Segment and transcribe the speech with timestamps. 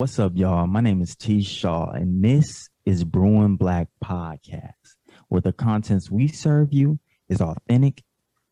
[0.00, 0.68] What's up, y'all?
[0.68, 1.42] My name is T.
[1.42, 4.94] Shaw, and this is Brewing Black Podcast,
[5.26, 8.04] where the contents we serve you is authentic,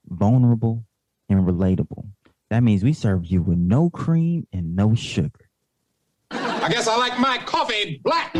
[0.08, 0.84] vulnerable,
[1.28, 2.08] and relatable.
[2.50, 5.48] That means we serve you with no cream and no sugar.
[6.32, 8.34] I guess I like my coffee black.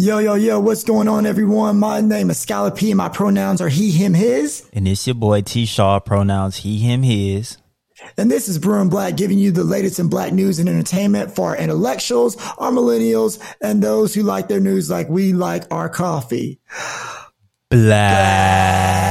[0.00, 1.78] Yo, yo, yo, what's going on, everyone?
[1.78, 2.94] My name is Skylar P.
[2.94, 4.66] My pronouns are he, him, his.
[4.72, 5.66] And it's your boy T.
[5.66, 7.58] Shaw, pronouns he, him, his.
[8.16, 11.50] And this is Brewing Black, giving you the latest in black news and entertainment for
[11.50, 16.60] our intellectuals, our millennials, and those who like their news like we like our coffee.
[17.68, 19.09] Black.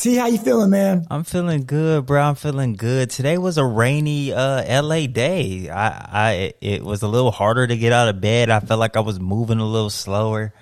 [0.00, 1.06] T, how you feeling, man?
[1.10, 2.22] I'm feeling good, bro.
[2.22, 3.10] I'm feeling good.
[3.10, 5.68] Today was a rainy uh LA day.
[5.68, 8.48] I I it was a little harder to get out of bed.
[8.48, 10.54] I felt like I was moving a little slower.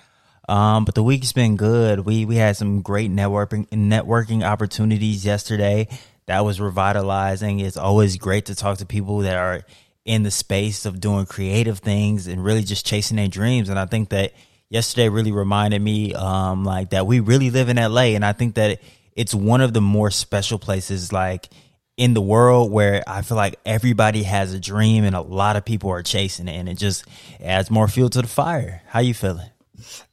[0.48, 2.00] Um, but the week's been good.
[2.00, 5.86] We we had some great networking networking opportunities yesterday.
[6.26, 7.60] That was revitalizing.
[7.60, 9.62] It's always great to talk to people that are
[10.04, 13.68] in the space of doing creative things and really just chasing their dreams.
[13.68, 14.32] And I think that
[14.68, 18.56] yesterday really reminded me um like that we really live in LA and I think
[18.56, 18.80] that
[19.18, 21.48] it's one of the more special places like
[21.96, 25.64] in the world where I feel like everybody has a dream and a lot of
[25.64, 27.04] people are chasing it and it just
[27.42, 28.80] adds more fuel to the fire.
[28.86, 29.50] How you feeling?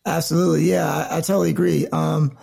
[0.07, 0.71] Absolutely.
[0.71, 1.87] Yeah, I, I totally agree.
[1.87, 2.35] Um,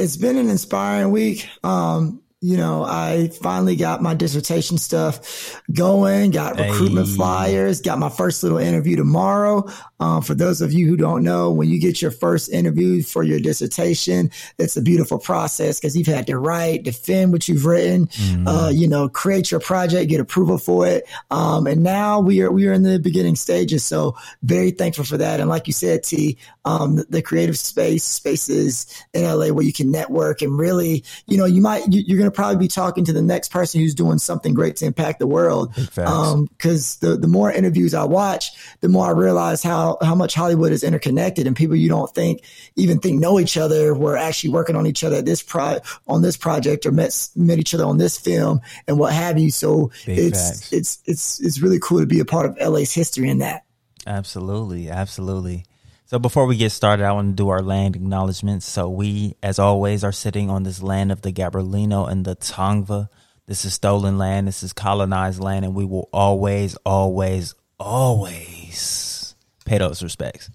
[0.00, 1.48] it's been an inspiring week.
[1.62, 7.14] Um, you know, I finally got my dissertation stuff going, got recruitment Hey.
[7.16, 9.68] flyers, got my first little interview tomorrow.
[10.00, 13.22] Um, for those of you who don't know, when you get your first interview for
[13.22, 18.08] your dissertation, it's a beautiful process because you've had to write, defend what you've written,
[18.46, 21.06] uh, you know, create your project, get approval for it.
[21.30, 23.84] Um, and now we are, we are in the beginning stages.
[23.84, 25.40] So very thankful for that.
[25.40, 29.74] And like you said, T, um, the, the creative space, spaces in LA where you
[29.74, 33.04] can network and really, you know, you might, you, you're going to probably be talking
[33.04, 35.74] to the next person who's doing something great to impact the world.
[35.74, 35.98] facts.
[35.98, 40.72] Um, the, the more interviews I watch, the more I realize how, how much Hollywood
[40.72, 42.42] is interconnected and people you don't think
[42.76, 46.22] even think know each other were actually working on each other at this pro on
[46.22, 49.50] this project or met, met each other on this film and what have you.
[49.50, 50.72] So Big it's, facts.
[50.72, 53.64] it's, it's, it's really cool to be a part of LA's history in that.
[54.06, 55.64] Absolutely, absolutely.
[56.10, 58.66] So before we get started, I want to do our land acknowledgments.
[58.66, 63.08] So we, as always, are sitting on this land of the Gabrielino and the Tongva.
[63.46, 64.48] This is stolen land.
[64.48, 70.50] This is colonized land, and we will always, always, always pay those respects.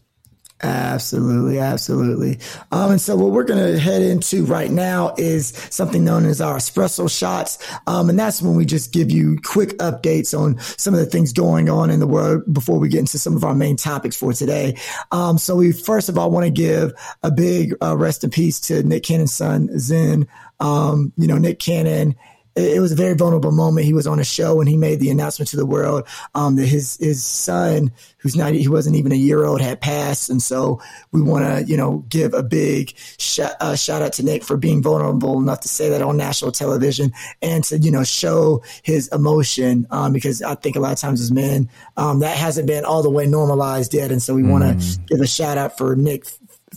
[0.65, 2.39] Absolutely, absolutely.
[2.71, 6.41] Um, and so what we're going to head into right now is something known as
[6.41, 7.59] our espresso shots.
[7.85, 11.33] Um, and that's when we just give you quick updates on some of the things
[11.33, 14.33] going on in the world before we get into some of our main topics for
[14.33, 14.75] today.
[15.11, 18.59] Um, so we first of all want to give a big uh, rest in peace
[18.61, 20.27] to Nick Cannon's son, Zen.
[20.59, 22.15] Um, you know, Nick Cannon
[22.55, 23.85] it was a very vulnerable moment.
[23.85, 26.67] He was on a show and he made the announcement to the world um, that
[26.67, 30.29] his his son, who's not he wasn't even a year old, had passed.
[30.29, 34.23] And so we want to you know give a big sh- uh, shout out to
[34.23, 37.11] Nick for being vulnerable enough to say that on national television
[37.41, 41.19] and to you know show his emotion um, because I think a lot of times
[41.19, 44.11] as men um, that hasn't been all the way normalized yet.
[44.11, 46.25] And so we want to give a shout out for Nick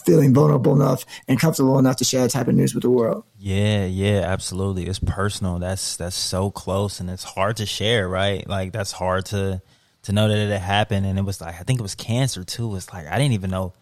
[0.08, 3.24] feeling vulnerable enough and comfortable enough to share that type of news with the world.
[3.38, 4.86] Yeah, yeah, absolutely.
[4.86, 5.58] It's personal.
[5.58, 8.48] That's that's so close, and it's hard to share, right?
[8.48, 9.60] Like that's hard to
[10.04, 12.74] to know that it happened, and it was like I think it was cancer too.
[12.76, 13.74] It's like I didn't even know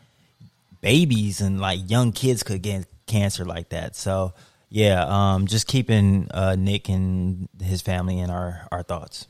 [0.80, 3.94] babies and like young kids could get cancer like that.
[3.96, 4.34] So
[4.68, 9.28] yeah, um, just keeping uh, Nick and his family in our our thoughts.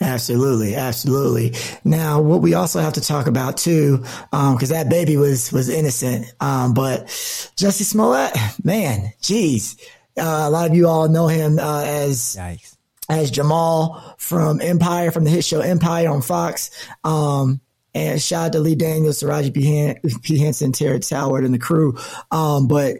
[0.00, 1.54] Absolutely, absolutely.
[1.84, 3.98] Now, what we also have to talk about too,
[4.30, 9.76] because that baby was was innocent, um, but Jussie Smollett, man, geez,
[10.18, 12.76] uh, a lot of you all know him uh, as Yikes!
[13.08, 16.70] as Jamal from Empire, from the hit show Empire on Fox.
[17.04, 17.60] Um,
[17.94, 19.64] and shout out to Lee Daniels, Taraji P.
[19.64, 20.38] Han- P.
[20.38, 21.96] Henson, Terrence Howard, and the crew.
[22.32, 22.96] Um, but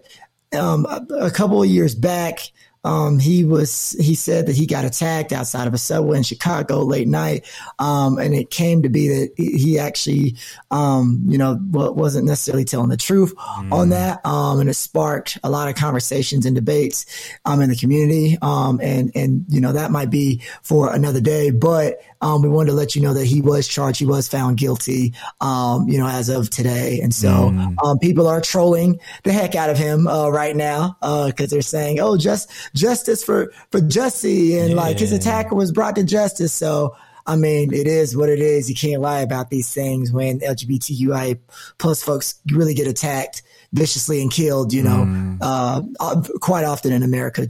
[0.56, 2.38] um, a, a couple of years back,
[2.84, 6.80] um, he was he said that he got attacked outside of a subway in Chicago
[6.80, 7.46] late night,
[7.78, 10.36] um, and it came to be that he actually,
[10.70, 13.32] um, you know, wasn't necessarily telling the truth
[13.72, 17.06] on that, um, and it sparked a lot of conversations and debates
[17.46, 21.50] um, in the community, um, and and you know that might be for another day,
[21.50, 24.56] but um, we wanted to let you know that he was charged, he was found
[24.56, 27.48] guilty, um, you know, as of today, and so
[27.82, 31.98] um, people are trolling the heck out of him uh, right now because they're saying,
[31.98, 36.52] "Oh, just justice for for Jussie," and like his attacker was brought to justice.
[36.52, 38.68] So, I mean, it is what it is.
[38.68, 41.38] You can't lie about these things when LGBTQI
[41.78, 43.42] plus folks really get attacked.
[43.72, 45.38] viciously and killed, you know, Mm.
[45.40, 47.44] uh, uh, quite often in America.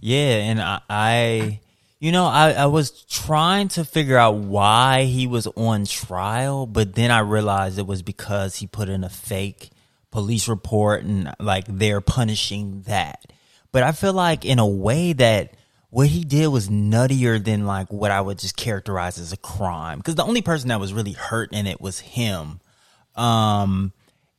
[0.00, 1.60] Yeah, and I, I
[2.00, 6.94] you know, I, I was trying to figure out why he was on trial, but
[6.96, 9.70] then I realized it was because he put in a fake
[10.10, 13.24] police report and like they're punishing that.
[13.72, 15.54] But I feel like in a way that
[15.90, 19.98] what he did was nuttier than like what I would just characterize as a crime.
[19.98, 22.60] Because the only person that was really hurt in it was him.
[23.14, 23.92] Um,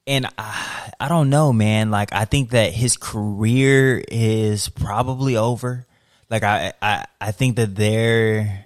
[0.07, 1.91] and I, I don't know, man.
[1.91, 5.85] Like I think that his career is probably over.
[6.30, 8.65] Like I, I, I think that they're,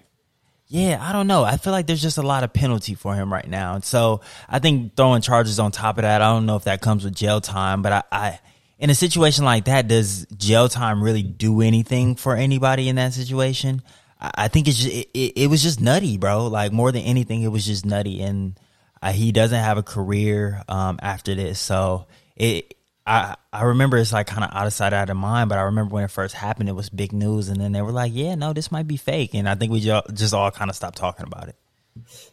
[0.67, 1.43] yeah, I don't know.
[1.43, 3.75] I feel like there's just a lot of penalty for him right now.
[3.75, 6.81] And so I think throwing charges on top of that, I don't know if that
[6.81, 8.39] comes with jail time, but I, I
[8.79, 13.13] in a situation like that, does jail time really do anything for anybody in that
[13.13, 13.81] situation?
[14.19, 16.47] I, think it's just, it, it, it was just nutty, bro.
[16.47, 18.21] Like more than anything, it was just nutty.
[18.21, 18.59] And
[19.01, 21.59] uh, he doesn't have a career um, after this.
[21.59, 22.73] So it,
[23.05, 25.49] I I remember it's like kind of out of sight, out of mind.
[25.49, 27.93] But I remember when it first happened, it was big news, and then they were
[27.93, 30.75] like, "Yeah, no, this might be fake," and I think we just all kind of
[30.75, 31.55] stopped talking about it.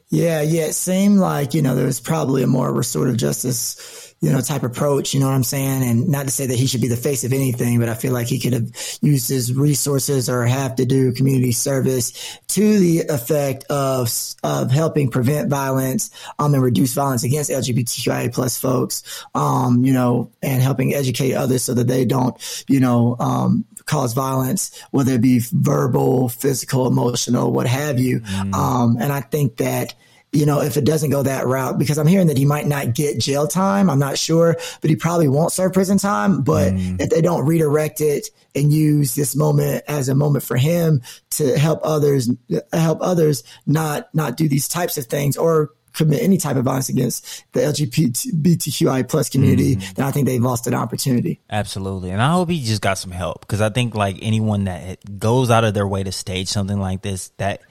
[0.09, 0.67] Yeah, yeah.
[0.67, 4.63] It seemed like, you know, there was probably a more restorative justice, you know, type
[4.63, 5.83] approach, you know what I'm saying?
[5.83, 8.13] And not to say that he should be the face of anything, but I feel
[8.15, 8.71] like he could have
[9.03, 14.11] used his resources or have to do community service to the effect of,
[14.43, 20.31] of helping prevent violence, um, and reduce violence against LGBTQIA plus folks, um, you know,
[20.43, 25.21] and helping educate others so that they don't, you know, um, cause violence, whether it
[25.21, 28.23] be verbal, physical, emotional, what have you.
[28.55, 29.95] Um, and I think that,
[30.35, 32.95] you know, if it doesn't go that route, because I'm hearing that he might not
[32.95, 33.89] get jail time.
[33.89, 36.43] I'm not sure, but he probably won't serve prison time.
[36.43, 37.01] But mm.
[37.01, 41.57] if they don't redirect it and use this moment as a moment for him to
[41.59, 42.31] help others,
[42.73, 46.89] help others not, not do these types of things or commit any type of violence
[46.89, 49.93] against the LGBTQI plus community, mm-hmm.
[49.95, 51.41] then I think they've lost an opportunity.
[51.49, 55.21] Absolutely, and I hope he just got some help because I think like anyone that
[55.21, 57.63] goes out of their way to stage something like this, that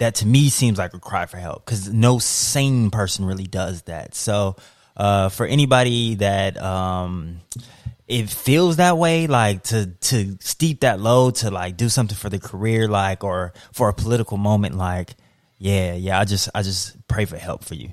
[0.00, 3.82] that to me seems like a cry for help because no sane person really does
[3.82, 4.14] that.
[4.14, 4.56] So,
[4.96, 7.40] uh, for anybody that um,
[8.08, 12.28] it feels that way, like to to steep that low to like do something for
[12.28, 15.14] the career, like or for a political moment, like
[15.58, 16.18] yeah, yeah.
[16.18, 17.92] I just I just pray for help for you.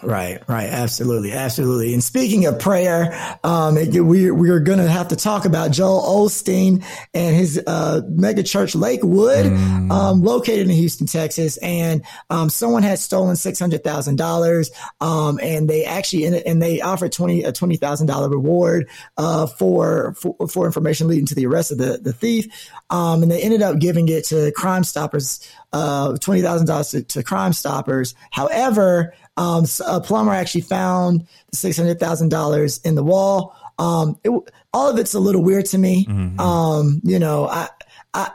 [0.00, 1.92] Right, right, absolutely, absolutely.
[1.92, 6.00] And speaking of prayer, um, we we are going to have to talk about Joel
[6.02, 6.84] Osteen
[7.14, 9.46] and his uh, mega church Lakewood,
[9.90, 11.56] um, located in Houston, Texas.
[11.56, 16.80] And um, someone had stolen six hundred thousand dollars, um, and they actually and they
[16.80, 21.46] offered twenty a twenty thousand dollar reward uh, for, for for information leading to the
[21.46, 22.46] arrest of the the thief.
[22.88, 25.40] Um, and they ended up giving it to Crime Stoppers,
[25.72, 28.14] uh, twenty thousand dollars to Crime Stoppers.
[28.30, 33.54] However, um, a plumber actually found the six hundred thousand dollars in the wall.
[33.78, 34.30] Um, it,
[34.74, 36.06] all of it's a little weird to me.
[36.40, 37.68] Um, you know, I,
[38.12, 38.30] I,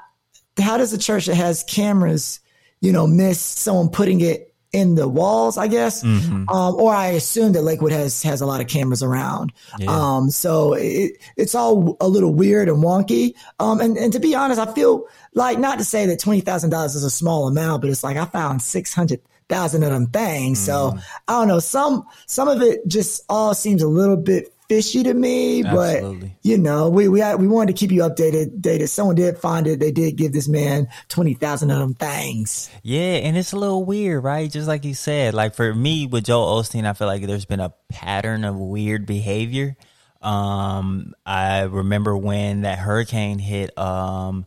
[0.57, 2.39] how does a church that has cameras,
[2.79, 5.57] you know, miss someone putting it in the walls?
[5.57, 9.51] I guess, um, or I assume that Lakewood has has a lot of cameras around.
[9.87, 13.33] Um, so it, it's all a little weird and wonky.
[13.59, 16.69] Um, and and to be honest, I feel like not to say that twenty thousand
[16.69, 19.19] dollars is a small amount, but it's like I found six hundred
[19.49, 20.59] thousand of them things.
[20.59, 20.97] So
[21.27, 21.59] I don't know.
[21.59, 26.03] Some some of it just all seems a little bit fishy to me, but
[26.41, 28.61] you know, we we we wanted to keep you updated.
[28.61, 28.89] Dated.
[28.89, 29.79] Someone did find it.
[29.79, 32.69] They did give this man twenty thousand of them things.
[32.81, 34.49] Yeah, and it's a little weird, right?
[34.49, 37.59] Just like you said, like for me with Joel Osteen, I feel like there's been
[37.59, 39.75] a pattern of weird behavior.
[40.21, 44.45] Um, I remember when that hurricane hit um,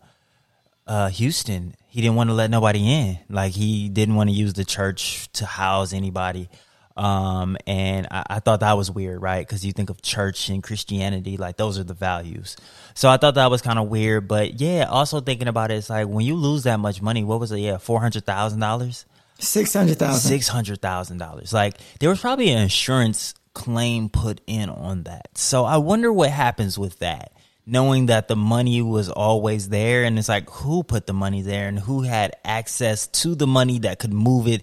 [0.86, 3.18] uh, Houston, he didn't want to let nobody in.
[3.30, 6.50] Like he didn't want to use the church to house anybody.
[6.94, 9.40] Um, and I, I thought that was weird, right?
[9.40, 12.54] Because you think of church and Christianity, like those are the values.
[12.92, 14.28] So I thought that was kind of weird.
[14.28, 17.40] But yeah, also thinking about it, it's like when you lose that much money, what
[17.40, 17.60] was it?
[17.60, 19.06] Yeah, four hundred thousand dollars,
[19.38, 20.28] Six hundred thousand.
[20.28, 21.50] six hundred thousand dollars.
[21.50, 25.28] Like there was probably an insurance claim put in on that.
[25.38, 27.32] So I wonder what happens with that.
[27.68, 31.66] Knowing that the money was always there, and it's like who put the money there
[31.66, 34.62] and who had access to the money that could move it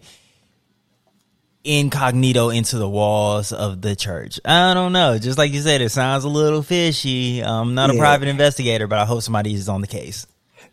[1.66, 4.40] incognito into the walls of the church.
[4.44, 5.18] I don't know.
[5.18, 7.42] Just like you said, it sounds a little fishy.
[7.42, 10.26] I'm not a private investigator, but I hope somebody is on the case.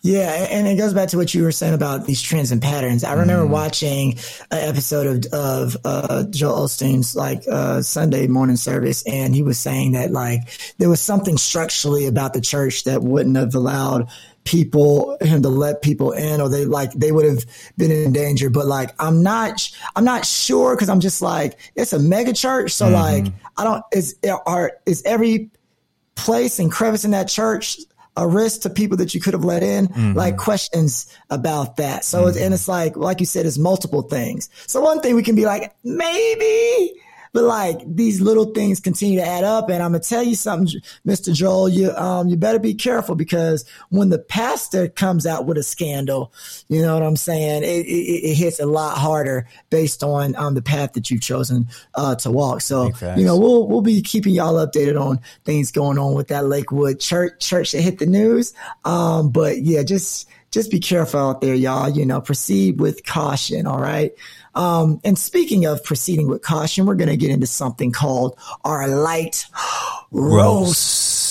[0.03, 3.05] Yeah, and it goes back to what you were saying about these trends and patterns.
[3.05, 3.51] I remember Mm.
[3.51, 4.19] watching
[4.51, 9.59] an episode of of uh, Joel Osteen's like uh, Sunday morning service, and he was
[9.59, 10.41] saying that like
[10.79, 14.09] there was something structurally about the church that wouldn't have allowed
[14.45, 17.45] people him to let people in or they like they would have
[17.77, 21.93] been in danger but like i'm not i'm not sure because i'm just like it's
[21.93, 22.95] a mega church so mm-hmm.
[22.95, 24.17] like i don't is
[24.47, 25.51] are is every
[26.15, 27.79] place and crevice in that church
[28.21, 30.13] a risk to people that you could have let in mm-hmm.
[30.13, 32.43] like questions about that so mm-hmm.
[32.43, 35.47] and it's like like you said it's multiple things so one thing we can be
[35.47, 36.93] like maybe
[37.33, 39.69] but like these little things continue to add up.
[39.69, 41.33] And I'm gonna tell you something, Mr.
[41.33, 45.63] Joel, you um you better be careful because when the pastor comes out with a
[45.63, 46.33] scandal,
[46.69, 47.63] you know what I'm saying?
[47.63, 51.69] It, it, it hits a lot harder based on um the path that you've chosen
[51.95, 52.61] uh to walk.
[52.63, 52.87] So
[53.19, 57.01] you know we'll we'll be keeping y'all updated on things going on with that Lakewood
[57.01, 58.55] church church that hit the news.
[58.85, 61.89] Um, but yeah, just just be careful out there, y'all.
[61.89, 63.67] You know, proceed with caution.
[63.67, 64.13] All right.
[64.55, 68.89] Um, and speaking of proceeding with caution, we're going to get into something called our
[68.89, 69.47] light
[70.11, 71.30] roast.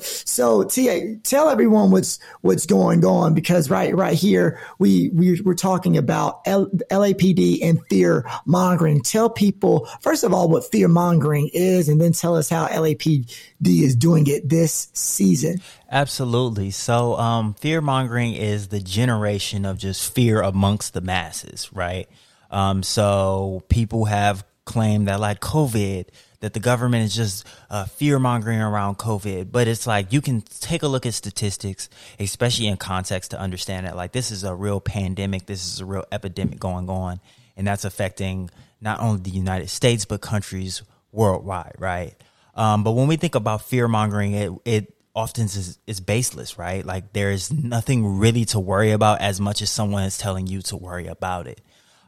[0.00, 5.54] So TA, tell everyone what's what's going on because right right here we, we we're
[5.54, 9.02] talking about L, LAPD and fear mongering.
[9.02, 13.30] Tell people first of all what fear mongering is, and then tell us how LAPD
[13.60, 15.60] is doing it this season.
[15.90, 16.70] Absolutely.
[16.70, 22.08] So, um, fear mongering is the generation of just fear amongst the masses, right?
[22.50, 26.06] Um, so people have claimed that like COVID
[26.42, 29.50] that the government is just uh, fear mongering around COVID.
[29.50, 33.86] But it's like you can take a look at statistics, especially in context, to understand
[33.86, 37.20] that like this is a real pandemic, this is a real epidemic going on,
[37.56, 40.82] and that's affecting not only the United States but countries
[41.12, 42.14] worldwide, right?
[42.54, 46.84] Um, but when we think about fear mongering, it it often is, is baseless, right?
[46.84, 50.62] Like there is nothing really to worry about as much as someone is telling you
[50.62, 51.60] to worry about it.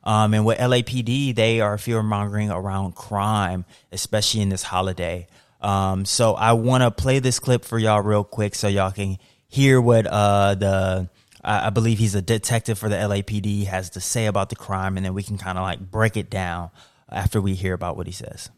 [0.05, 5.27] Um, and with LAPD, they are fear mongering around crime, especially in this holiday.
[5.61, 9.17] Um, so I want to play this clip for y'all real quick so y'all can
[9.49, 11.09] hear what uh, the
[11.47, 15.05] I believe he's a detective for the LAPD has to say about the crime, and
[15.05, 16.71] then we can kind of like break it down
[17.11, 18.51] after we hear about what he says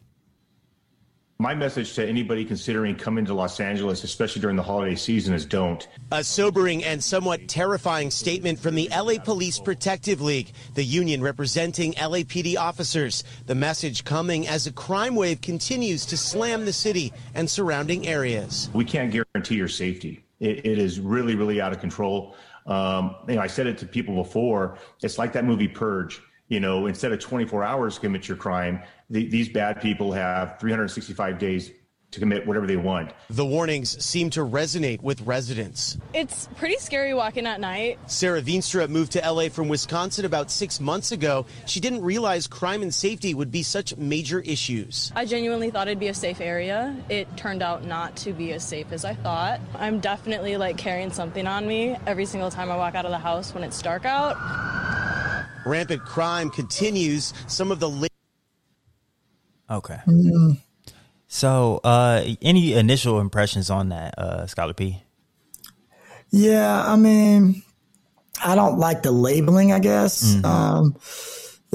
[1.38, 5.44] my message to anybody considering coming to Los Angeles, especially during the holiday season, is
[5.44, 5.86] don't.
[6.10, 11.92] A sobering and somewhat terrifying statement from the LA Police Protective League, the union representing
[11.94, 13.22] LAPD officers.
[13.46, 18.70] The message coming as a crime wave continues to slam the city and surrounding areas.
[18.72, 20.24] We can't guarantee your safety.
[20.40, 22.34] it, it is really, really out of control.
[22.66, 24.78] Um, you know, I said it to people before.
[25.02, 29.28] It's like that movie Purge you know, instead of 24 hours commit your crime, the,
[29.28, 31.70] these bad people have 365 days
[32.12, 33.12] to commit whatever they want.
[33.28, 35.98] The warnings seem to resonate with residents.
[36.14, 37.98] It's pretty scary walking at night.
[38.06, 41.46] Sarah Veenstra moved to LA from Wisconsin about six months ago.
[41.66, 45.12] She didn't realize crime and safety would be such major issues.
[45.14, 46.96] I genuinely thought it'd be a safe area.
[47.08, 49.60] It turned out not to be as safe as I thought.
[49.74, 53.18] I'm definitely like carrying something on me every single time I walk out of the
[53.18, 54.36] house when it's dark out.
[55.66, 57.34] Rampant crime continues.
[57.48, 57.90] Some of the
[59.70, 59.98] Okay.
[60.06, 60.58] Mm.
[61.28, 65.02] So, uh, any initial impressions on that, uh, Scholar P?
[66.30, 67.62] Yeah, I mean,
[68.44, 69.72] I don't like the labeling.
[69.72, 70.34] I guess.
[70.34, 70.44] Mm-hmm.
[70.44, 70.96] Um,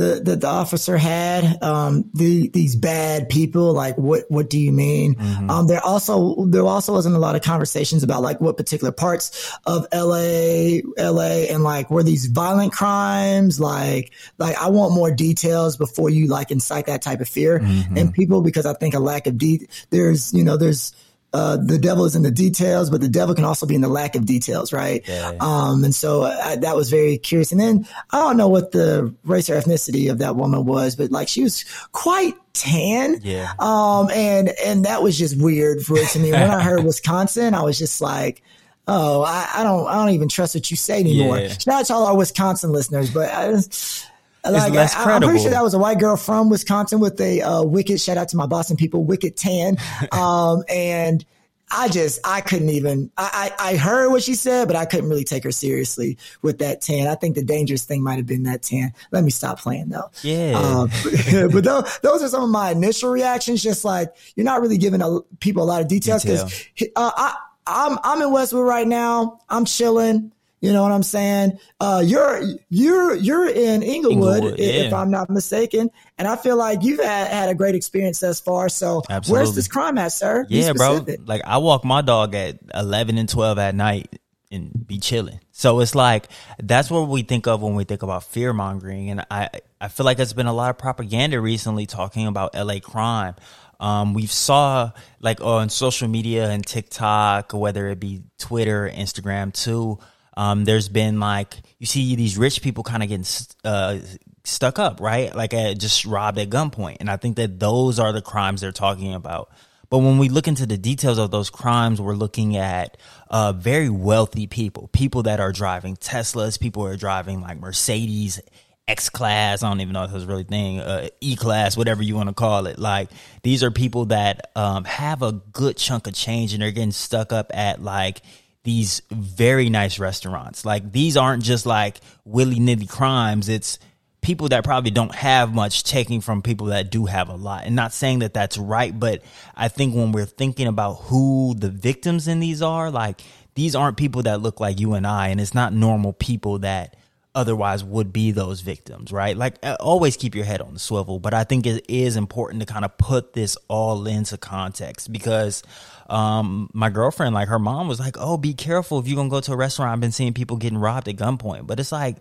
[0.01, 4.71] the, the, the officer had um, the, these bad people like what what do you
[4.71, 5.49] mean mm-hmm.
[5.49, 9.55] um, there also there also wasn't a lot of conversations about like what particular parts
[9.65, 15.77] of LA LA and like were these violent crimes like like I want more details
[15.77, 17.95] before you like incite that type of fear mm-hmm.
[17.95, 20.93] in people because I think a lack of de- there's you know there's
[21.33, 23.87] uh, the devil is in the details, but the devil can also be in the
[23.87, 25.01] lack of details, right?
[25.07, 25.31] Yeah.
[25.39, 27.53] Um, and so I, that was very curious.
[27.53, 31.09] And then I don't know what the race or ethnicity of that woman was, but
[31.09, 33.21] like she was quite tan.
[33.23, 33.53] Yeah.
[33.59, 36.31] Um, and, and that was just weird for to me.
[36.31, 38.41] When I heard Wisconsin, I was just like,
[38.87, 41.39] oh, I, I, don't, I don't even trust what you say anymore.
[41.39, 41.53] Yeah.
[41.65, 44.05] Not to all our Wisconsin listeners, but I just,
[44.43, 45.27] like, less I, credible.
[45.27, 47.99] I'm pretty sure that was a white girl from Wisconsin with a uh, wicked.
[48.01, 49.77] Shout out to my Boston people, wicked tan.
[50.11, 51.23] Um, and
[51.71, 53.11] I just I couldn't even.
[53.17, 56.59] I, I, I heard what she said, but I couldn't really take her seriously with
[56.59, 57.07] that tan.
[57.07, 58.93] I think the dangerous thing might have been that tan.
[59.11, 60.09] Let me stop playing though.
[60.21, 60.53] Yeah.
[60.53, 60.89] Um,
[61.51, 63.63] but those, those are some of my initial reactions.
[63.63, 66.43] Just like you're not really giving a, people a lot of details because
[66.75, 66.91] Detail.
[66.95, 69.39] uh, I I'm I'm in Westwood right now.
[69.49, 70.33] I'm chilling.
[70.61, 71.57] You know what I'm saying?
[71.79, 72.39] Uh, you're
[72.69, 74.93] you're you're in Inglewood, Inglewood if.
[74.93, 75.89] I'm not mistaken,
[76.19, 78.69] and I feel like you've had, had a great experience thus far.
[78.69, 79.31] So, Absolutely.
[79.43, 80.45] where's this crime at, sir?
[80.49, 81.03] yeah, bro.
[81.25, 84.19] Like I walk my dog at 11 and 12 at night
[84.51, 85.39] and be chilling.
[85.51, 86.27] So it's like
[86.59, 89.49] that's what we think of when we think about fear mongering, and I
[89.79, 93.33] I feel like there's been a lot of propaganda recently talking about LA crime.
[93.79, 94.91] Um, we've saw
[95.21, 99.97] like on social media and TikTok, whether it be Twitter, Instagram too.
[100.37, 103.25] Um, there's been like you see these rich people kind of getting
[103.63, 103.99] uh,
[104.43, 105.35] stuck up, right?
[105.35, 108.71] Like uh, just robbed at gunpoint, and I think that those are the crimes they're
[108.71, 109.51] talking about.
[109.89, 112.97] But when we look into the details of those crimes, we're looking at
[113.29, 118.39] uh, very wealthy people, people that are driving Teslas, people are driving like Mercedes
[118.87, 119.63] X class.
[119.63, 122.33] I don't even know if that's really thing, uh, E class, whatever you want to
[122.33, 122.79] call it.
[122.79, 123.09] Like
[123.43, 127.31] these are people that um, have a good chunk of change and they're getting stuck
[127.31, 128.21] up at like
[128.63, 130.65] these very nice restaurants.
[130.65, 133.49] Like these aren't just like willy nilly crimes.
[133.49, 133.79] It's
[134.21, 137.65] people that probably don't have much taking from people that do have a lot.
[137.65, 139.23] And not saying that that's right, but
[139.55, 143.21] I think when we're thinking about who the victims in these are, like
[143.55, 146.95] these aren't people that look like you and I, and it's not normal people that
[147.33, 149.35] otherwise would be those victims, right?
[149.35, 152.61] Like uh, always keep your head on the swivel, but I think it is important
[152.61, 155.63] to kind of put this all into context because
[156.11, 159.41] um, my girlfriend, like her mom was like, "Oh, be careful if you're to go
[159.41, 159.91] to a restaurant.
[159.91, 162.17] I've been seeing people getting robbed at gunpoint." But it's like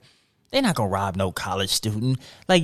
[0.50, 2.20] they're not to rob no college student.
[2.49, 2.62] Like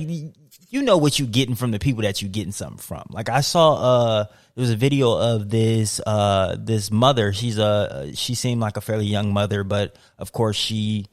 [0.69, 3.05] you know what you're getting from the people that you're getting something from.
[3.09, 7.33] Like I saw uh there was a video of this uh this mother.
[7.33, 11.07] She's a she seemed like a fairly young mother, but of course she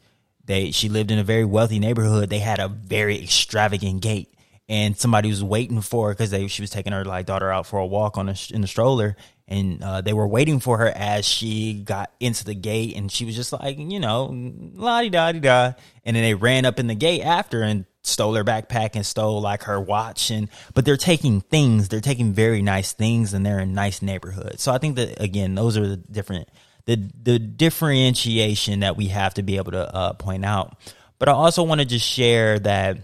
[0.45, 2.31] they she lived in a very wealthy neighborhood.
[2.31, 4.35] They had a very extravagant gate,
[4.69, 7.67] and somebody was waiting for her because they she was taking her like daughter out
[7.67, 9.17] for a walk on a, in the stroller,
[9.47, 13.25] and uh, they were waiting for her as she got into the gate, and she
[13.25, 14.31] was just like you know
[14.75, 15.73] la di da di da,
[16.05, 19.41] and then they ran up in the gate after and stole her backpack and stole
[19.41, 20.31] like her watch.
[20.31, 21.89] And but they're taking things.
[21.89, 24.63] They're taking very nice things and they're in nice neighborhoods.
[24.63, 26.49] So i think that again those are the different
[26.87, 30.77] the the differentiation that we have to be able to uh, point out.
[31.19, 32.99] But I also want to just share that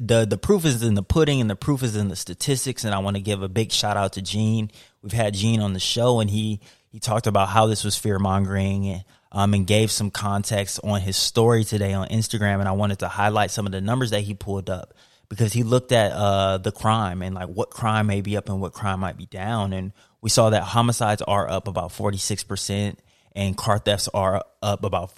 [0.00, 2.84] the the proof is in the pudding and the proof is in the statistics.
[2.84, 4.70] And I want to give a big shout out to Gene.
[5.02, 6.60] We've had Gene on the show, and he
[6.90, 11.00] he talked about how this was fear mongering and um, and gave some context on
[11.00, 12.60] his story today on Instagram.
[12.60, 14.94] And I wanted to highlight some of the numbers that he pulled up
[15.28, 18.60] because he looked at uh, the crime and like what crime may be up and
[18.60, 19.72] what crime might be down.
[19.72, 22.96] And we saw that homicides are up about 46%
[23.34, 25.10] and car thefts are up about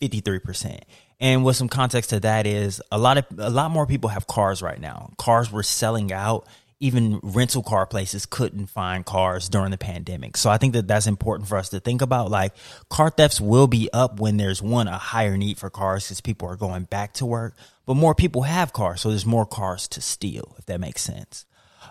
[0.00, 0.80] 53%.
[1.20, 4.26] And with some context to that is a lot of a lot more people have
[4.26, 5.12] cars right now.
[5.18, 6.46] Cars were selling out.
[6.80, 10.36] Even rental car places couldn't find cars during the pandemic.
[10.36, 12.30] So I think that that's important for us to think about.
[12.30, 12.54] Like
[12.88, 16.48] car thefts will be up when there's one a higher need for cars because people
[16.48, 20.00] are going back to work, but more people have cars, so there's more cars to
[20.00, 20.54] steal.
[20.56, 21.46] If that makes sense.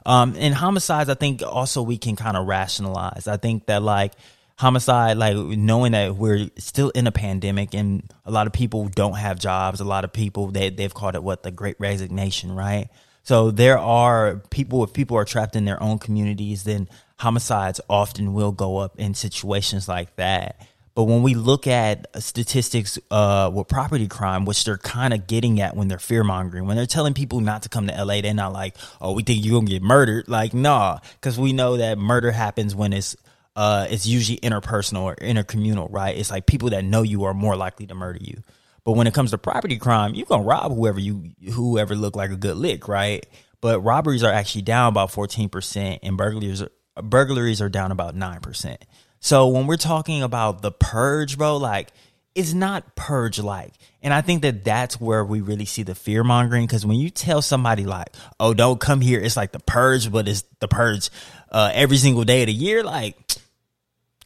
[0.06, 3.28] Um, and homicides, I think also we can kind of rationalize.
[3.28, 4.14] I think that like
[4.58, 9.18] homicide, like knowing that we're still in a pandemic and a lot of people don't
[9.18, 12.90] have jobs, a lot of people they they've called it what the Great Resignation, right?
[13.24, 16.90] So there are people if people are trapped in their own communities, then
[17.20, 20.60] homicides often will go up in situations like that.
[20.96, 25.62] But when we look at statistics uh, with property crime, which they're kind of getting
[25.62, 28.34] at when they're fear mongering, when they're telling people not to come to LA, they're
[28.34, 32.00] not like, "Oh, we think you're gonna get murdered." Like, nah, because we know that
[32.00, 33.16] murder happens when it's
[33.58, 36.16] uh, it's usually interpersonal or intercommunal, right?
[36.16, 38.44] It's like people that know you are more likely to murder you.
[38.84, 42.30] But when it comes to property crime, you gonna rob whoever you whoever look like
[42.30, 43.26] a good lick, right?
[43.60, 46.64] But robberies are actually down about fourteen percent, and burglaries
[47.02, 48.86] burglaries are down about nine percent.
[49.22, 51.90] So when we're talking about the purge, bro, like
[52.36, 53.74] it's not purge like.
[54.04, 56.68] And I think that that's where we really see the fear mongering.
[56.68, 60.28] Cause when you tell somebody like, oh, don't come here, it's like the purge, but
[60.28, 61.10] it's the purge
[61.52, 62.84] uh, every single day of the year.
[62.84, 63.18] Like,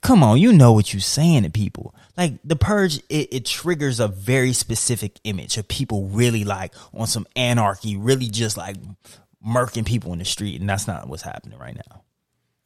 [0.01, 1.95] come on, you know what you're saying to people.
[2.17, 7.07] Like the purge, it, it triggers a very specific image of people really like on
[7.07, 8.77] some anarchy, really just like
[9.45, 10.59] murking people in the street.
[10.59, 12.03] And that's not what's happening right now.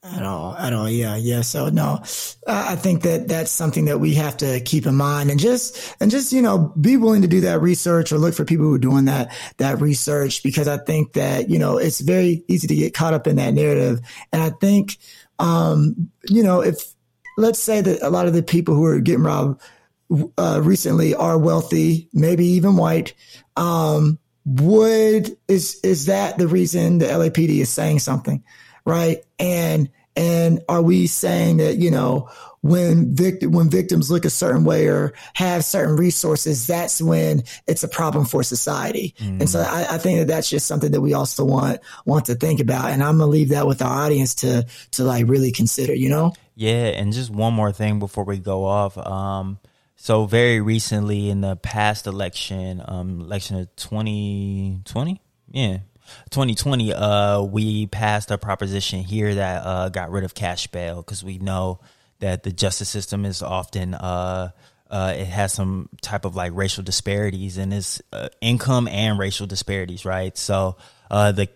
[0.04, 1.42] At all, at all, yeah, yeah.
[1.42, 2.00] So no,
[2.46, 6.12] I think that that's something that we have to keep in mind, and just and
[6.12, 8.80] just you know be willing to do that research or look for people who are
[8.80, 12.94] doing that that research because I think that you know it's very easy to get
[12.94, 14.00] caught up in that narrative,
[14.32, 14.98] and I think
[15.40, 16.95] um, you know if
[17.38, 19.62] let's say that a lot of the people who are getting robbed
[20.38, 23.14] uh, recently are wealthy, maybe even white.
[23.56, 28.44] Um, would is is that the reason the LAPD is saying something?
[28.86, 29.24] right?
[29.40, 32.30] And and are we saying that you know
[32.62, 37.84] when victim when victims look a certain way or have certain resources, that's when it's
[37.84, 39.14] a problem for society?
[39.20, 39.42] Mm.
[39.42, 42.36] And so I, I, think that that's just something that we also want want to
[42.36, 42.92] think about.
[42.92, 45.94] And I'm gonna leave that with our audience to to like really consider.
[45.94, 46.34] You know?
[46.56, 46.88] Yeah.
[46.88, 48.98] And just one more thing before we go off.
[48.98, 49.60] Um,
[49.96, 55.78] so very recently in the past election, um, election of 2020, yeah
[56.30, 61.24] 2020, uh, we passed a proposition here that uh, got rid of cash bail because
[61.24, 61.80] we know
[62.20, 64.50] that the justice system is often uh,
[64.90, 69.48] uh, it has some type of like racial disparities and it's uh, income and racial
[69.48, 70.38] disparities, right?
[70.38, 70.78] So
[71.10, 71.50] uh, the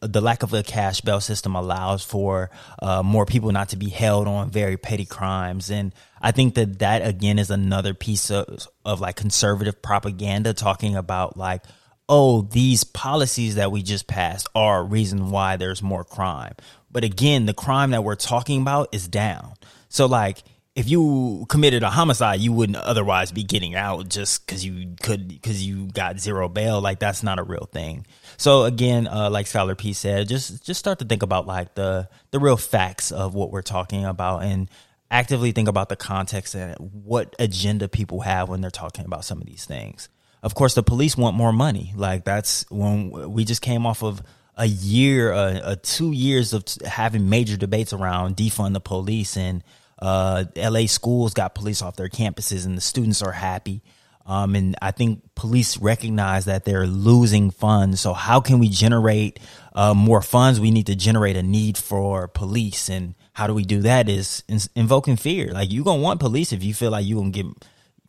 [0.00, 3.88] the lack of a cash bail system allows for uh, more people not to be
[3.88, 8.68] held on very petty crimes, and I think that that again is another piece of
[8.84, 11.62] of like conservative propaganda talking about like
[12.08, 16.54] oh these policies that we just passed are a reason why there's more crime,
[16.90, 19.54] but again the crime that we're talking about is down.
[19.88, 20.42] So like
[20.74, 25.28] if you committed a homicide, you wouldn't otherwise be getting out just because you could
[25.28, 26.80] because you got zero bail.
[26.80, 28.06] Like that's not a real thing.
[28.36, 32.08] So again, uh, like Scholar P said, just just start to think about like the
[32.32, 34.68] the real facts of what we're talking about and
[35.10, 39.40] actively think about the context and what agenda people have when they're talking about some
[39.40, 40.08] of these things.
[40.42, 41.92] Of course, the police want more money.
[41.94, 44.22] Like that's when we just came off of
[44.56, 49.62] a year, uh, uh, two years of having major debates around defund the police and
[49.98, 53.82] uh, LA schools got police off their campuses and the students are happy.
[54.26, 58.00] Um, and I think police recognize that they're losing funds.
[58.00, 59.38] So how can we generate
[59.74, 60.58] uh, more funds?
[60.58, 62.88] We need to generate a need for police.
[62.88, 65.52] And how do we do that is in- invoking fear.
[65.52, 67.46] Like you to want police if you feel like you to get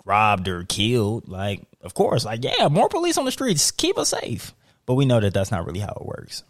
[0.05, 1.27] robbed or killed.
[1.27, 4.53] Like, of course, like, yeah, more police on the streets, keep us safe.
[4.85, 6.43] But we know that that's not really how it works.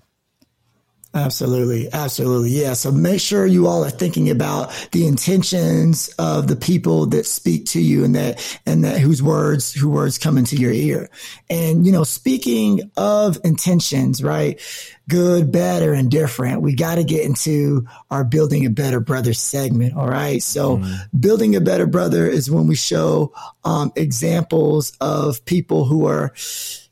[1.15, 1.91] Absolutely.
[1.93, 2.49] Absolutely.
[2.49, 2.73] Yeah.
[2.73, 7.65] So make sure you all are thinking about the intentions of the people that speak
[7.67, 11.09] to you and that, and that whose words, who words come into your ear.
[11.49, 14.59] And, you know, speaking of intentions, right?
[15.07, 19.95] good, bad, or indifferent, we got to get into our building a better brother segment.
[19.95, 20.41] All right.
[20.41, 20.97] So mm.
[21.19, 26.33] building a better brother is when we show um, examples of people who are,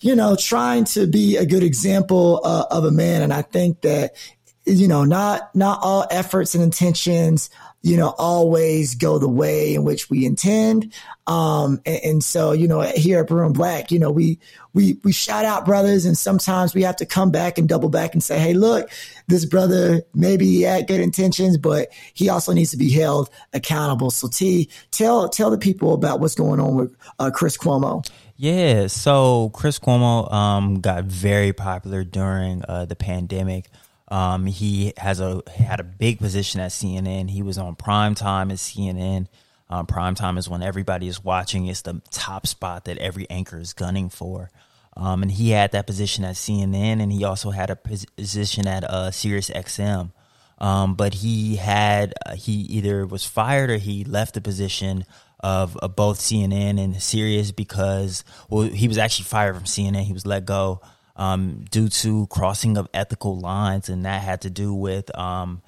[0.04, 3.22] you know, trying to be a good example uh, of a man.
[3.22, 4.14] And I think that,
[4.66, 7.50] you know, not, not all efforts and intentions
[7.84, 10.94] you know, always go the way in which we intend.
[11.28, 14.40] Um, and, and, so, you know, here at and Black, you know, we,
[14.74, 18.14] we, we shout out brothers and sometimes we have to come back and double back
[18.14, 18.90] and say, Hey, look,
[19.28, 24.12] this brother maybe he had good intentions, but he also needs to be held accountable.
[24.12, 28.10] So T, tell, tell the people about what's going on with uh, Chris Cuomo.
[28.36, 28.88] Yeah.
[28.88, 33.70] So Chris Cuomo, um, got very popular during, uh, the pandemic.
[34.10, 37.30] Um, he has a had a big position at CNN.
[37.30, 39.28] He was on prime time at CNN.
[39.70, 41.66] Um, is when everybody is watching.
[41.66, 44.52] It's the top spot that every anchor is gunning for.
[44.96, 48.84] Um, and he had that position at CNN, and he also had a position at
[48.84, 50.12] uh, Sirius XM.
[50.60, 55.06] Um, but he had uh, he either was fired or he left the position
[55.44, 60.04] of, of both CNN and Sirius because well he was actually fired from CNN.
[60.04, 60.82] He was let go
[61.16, 65.62] um, due to crossing of ethical lines, and that had to do with um,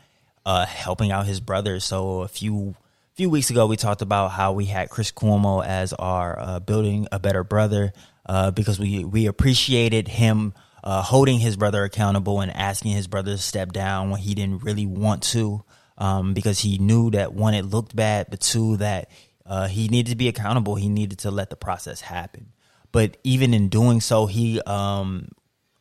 [0.46, 1.80] uh, helping out his brother.
[1.80, 2.76] So a few
[3.14, 7.08] few weeks ago, we talked about how we had Chris Cuomo as our uh, building
[7.12, 7.94] a better brother
[8.26, 10.54] uh, because we we appreciated him.
[10.84, 14.64] Uh, holding his brother accountable and asking his brother to step down when he didn't
[14.64, 15.64] really want to,
[15.98, 19.10] um, because he knew that one, it looked bad, but two, that
[19.46, 20.76] uh, he needed to be accountable.
[20.76, 22.54] He needed to let the process happen.
[22.92, 25.30] But even in doing so, he um,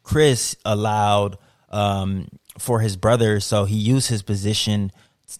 [0.02, 1.38] Chris allowed
[1.70, 4.92] um, for his brother, so he used his position,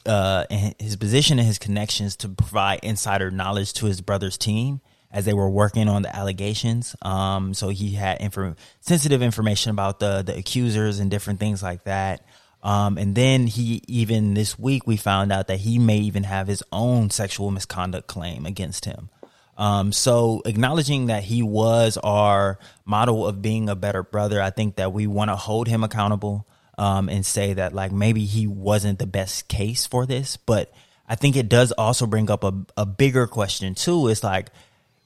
[0.07, 0.45] uh,
[0.79, 5.33] his position and his connections to provide insider knowledge to his brother's team as they
[5.33, 6.97] were working on the allegations.
[7.03, 11.85] Um, so he had infor- sensitive information about the the accusers and different things like
[11.85, 12.27] that.
[12.65, 16.49] Um, and then he even this week we found out that he may even have
[16.49, 19.11] his own sexual misconduct claim against him.
[19.57, 24.77] Um, so acknowledging that he was our model of being a better brother, I think
[24.77, 26.47] that we want to hold him accountable
[26.79, 30.73] um, and say that like maybe he wasn't the best case for this, but
[31.07, 34.09] I think it does also bring up a, a bigger question too.
[34.09, 34.49] Is like,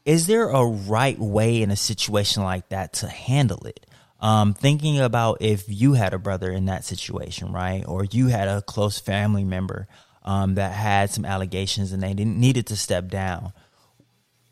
[0.05, 3.85] is there a right way in a situation like that to handle it?
[4.21, 8.49] Um, thinking about if you had a brother in that situation, right, or you had
[8.49, 9.87] a close family member
[10.25, 13.53] um, that had some allegations and they didn't needed to step down.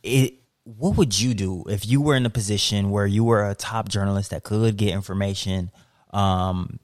[0.03, 3.55] It what would you do if you were in a position where you were a
[3.55, 5.71] top journalist that could get information?
[6.13, 6.79] Um,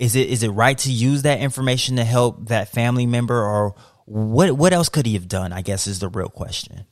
[0.00, 3.74] is it is it right to use that information to help that family member or
[4.06, 6.84] what what else could he have done i guess is the real question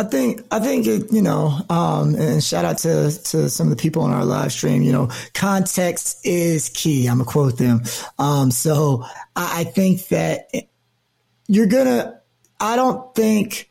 [0.00, 3.76] I think I think it, you know, um, and shout out to to some of
[3.76, 4.82] the people on our live stream.
[4.82, 7.08] You know, context is key.
[7.08, 7.82] I'm gonna quote them.
[8.18, 10.50] Um, so I, I think that
[11.48, 12.20] you're gonna.
[12.60, 13.70] I don't think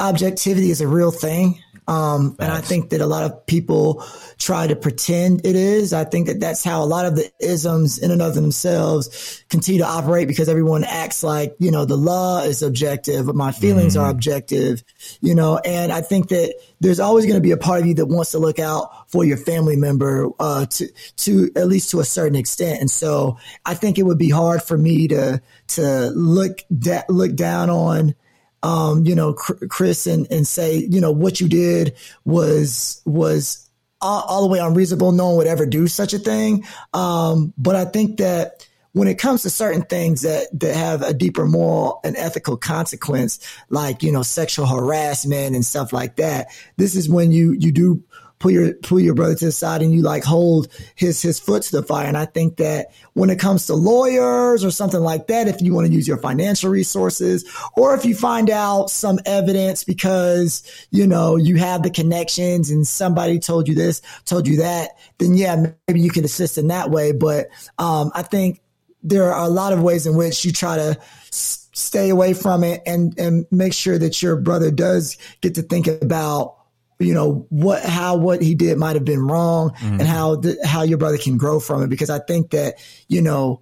[0.00, 1.62] objectivity is a real thing.
[1.88, 4.04] Um, and I think that a lot of people
[4.38, 5.92] try to pretend it is.
[5.92, 9.80] I think that that's how a lot of the isms in and of themselves continue
[9.80, 14.04] to operate because everyone acts like, you know, the law is objective, my feelings mm-hmm.
[14.04, 14.82] are objective,
[15.20, 17.94] you know, and I think that there's always going to be a part of you
[17.94, 22.00] that wants to look out for your family member, uh, to, to at least to
[22.00, 22.80] a certain extent.
[22.80, 27.34] And so I think it would be hard for me to, to look, da- look
[27.36, 28.14] down on,
[28.62, 33.68] um, you know, Chris and, and say, you know, what you did was, was
[34.00, 35.12] all, all, the way unreasonable.
[35.12, 36.64] No one would ever do such a thing.
[36.92, 41.12] Um, but I think that when it comes to certain things that, that have a
[41.12, 43.38] deeper moral and ethical consequence,
[43.68, 48.02] like, you know, sexual harassment and stuff like that, this is when you, you do
[48.38, 51.62] pull your pull your brother to the side and you like hold his his foot
[51.62, 52.06] to the fire.
[52.06, 55.74] And I think that when it comes to lawyers or something like that, if you
[55.74, 57.44] want to use your financial resources,
[57.76, 62.86] or if you find out some evidence because you know you have the connections and
[62.86, 66.90] somebody told you this, told you that, then yeah, maybe you can assist in that
[66.90, 67.12] way.
[67.12, 68.60] But um, I think
[69.02, 70.98] there are a lot of ways in which you try to
[71.30, 75.86] stay away from it and and make sure that your brother does get to think
[75.86, 76.55] about
[76.98, 80.00] you know what how what he did might have been wrong mm-hmm.
[80.00, 82.74] and how the, how your brother can grow from it because i think that
[83.08, 83.60] you know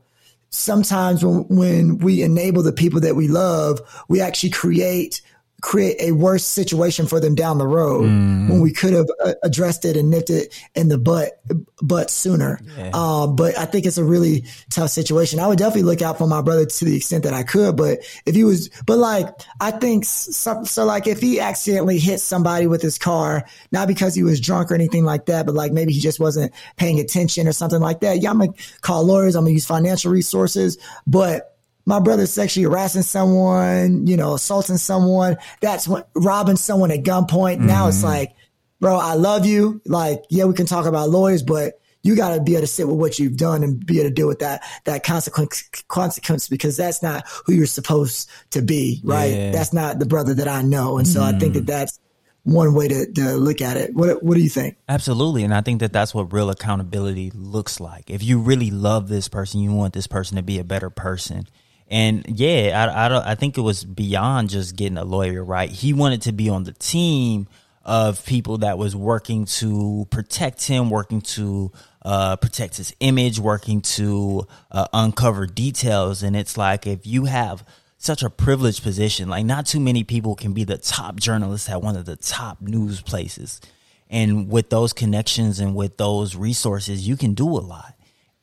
[0.50, 5.20] sometimes when when we enable the people that we love we actually create
[5.64, 8.50] create a worse situation for them down the road mm.
[8.50, 11.40] when we could have uh, addressed it and nipped it in the butt
[11.82, 12.60] but sooner.
[12.76, 12.90] Yeah.
[12.92, 15.40] Uh, but I think it's a really tough situation.
[15.40, 17.76] I would definitely look out for my brother to the extent that I could.
[17.76, 19.26] But if he was, but like
[19.58, 24.14] I think so, so like if he accidentally hit somebody with his car, not because
[24.14, 27.48] he was drunk or anything like that, but like maybe he just wasn't paying attention
[27.48, 28.20] or something like that.
[28.20, 29.34] Yeah, I'm gonna call lawyers.
[29.34, 31.53] I'm gonna use financial resources, but
[31.86, 35.36] my brother sexually harassing someone, you know, assaulting someone.
[35.60, 37.56] That's what robbing someone at gunpoint.
[37.56, 37.66] Mm-hmm.
[37.66, 38.06] Now it's mm-hmm.
[38.06, 38.34] like,
[38.80, 39.82] bro, I love you.
[39.84, 42.86] Like, yeah, we can talk about lawyers, but you got to be able to sit
[42.86, 46.76] with what you've done and be able to deal with that that consequence consequence because
[46.76, 49.32] that's not who you're supposed to be, right?
[49.32, 49.52] Yeah.
[49.52, 51.34] That's not the brother that I know, and so mm.
[51.34, 51.66] I think that mm.
[51.66, 51.98] that's
[52.42, 53.94] one way to, to look at it.
[53.94, 54.76] What What do you think?
[54.86, 58.10] Absolutely, and I think that that's what real accountability looks like.
[58.10, 61.48] If you really love this person, you want this person to be a better person
[61.88, 63.24] and yeah, I, I don't.
[63.26, 65.70] I think it was beyond just getting a lawyer, right?
[65.70, 67.46] He wanted to be on the team
[67.84, 71.70] of people that was working to protect him, working to
[72.02, 76.22] uh, protect his image, working to uh, uncover details.
[76.22, 77.64] And it's like if you have
[77.98, 81.82] such a privileged position, like not too many people can be the top journalist at
[81.82, 83.60] one of the top news places.
[84.08, 87.94] And with those connections and with those resources, you can do a lot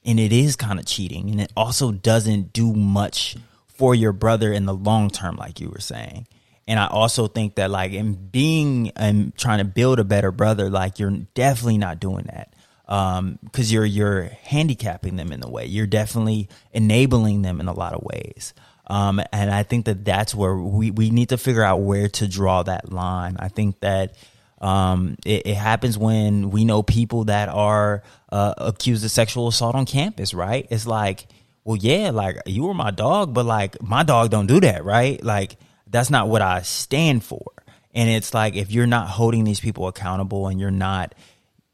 [0.06, 3.36] and it is kind of cheating and it also doesn't do much
[3.68, 6.28] for your brother in the long term like you were saying.
[6.68, 10.70] And i also think that like in being and trying to build a better brother
[10.70, 12.54] like you're definitely not doing that
[12.88, 15.66] um because you're you're handicapping them in a way.
[15.66, 18.54] You're definitely enabling them in a lot of ways.
[18.88, 22.28] Um and i think that that's where we we need to figure out where to
[22.28, 23.38] draw that line.
[23.40, 24.16] I think that
[24.62, 29.74] um, it, it, happens when we know people that are uh, accused of sexual assault
[29.74, 30.68] on campus, right?
[30.70, 31.26] It's like,
[31.64, 35.22] well, yeah, like you were my dog, but like my dog don't do that, right?
[35.24, 37.52] Like that's not what I stand for.
[37.94, 41.16] And it's like if you're not holding these people accountable and you're not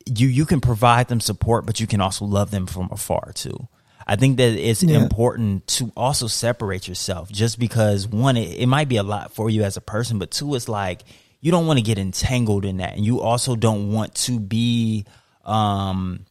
[0.05, 3.67] you you can provide them support, but you can also love them from afar too.
[4.05, 4.97] I think that it's yeah.
[4.97, 9.49] important to also separate yourself just because one, it, it might be a lot for
[9.49, 11.03] you as a person, but two, it's like
[11.39, 15.05] you don't want to get entangled in that and you also don't want to be
[15.45, 16.25] um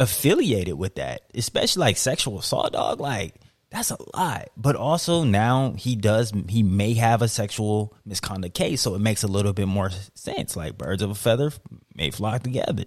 [0.00, 3.34] affiliated with that especially like sexual assault dog like
[3.72, 4.50] that's a lot.
[4.54, 9.22] But also now he does he may have a sexual misconduct case so it makes
[9.22, 11.50] a little bit more sense like birds of a feather
[11.94, 12.84] may flock together.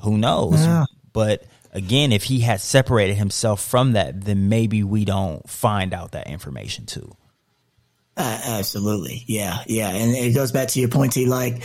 [0.00, 0.64] Who knows?
[0.64, 0.84] Yeah.
[1.12, 6.12] but again if he had separated himself from that then maybe we don't find out
[6.12, 7.10] that information too
[8.16, 9.24] uh, absolutely.
[9.26, 9.62] Yeah.
[9.66, 9.88] Yeah.
[9.88, 11.24] And it goes back to your point, T.
[11.24, 11.60] Like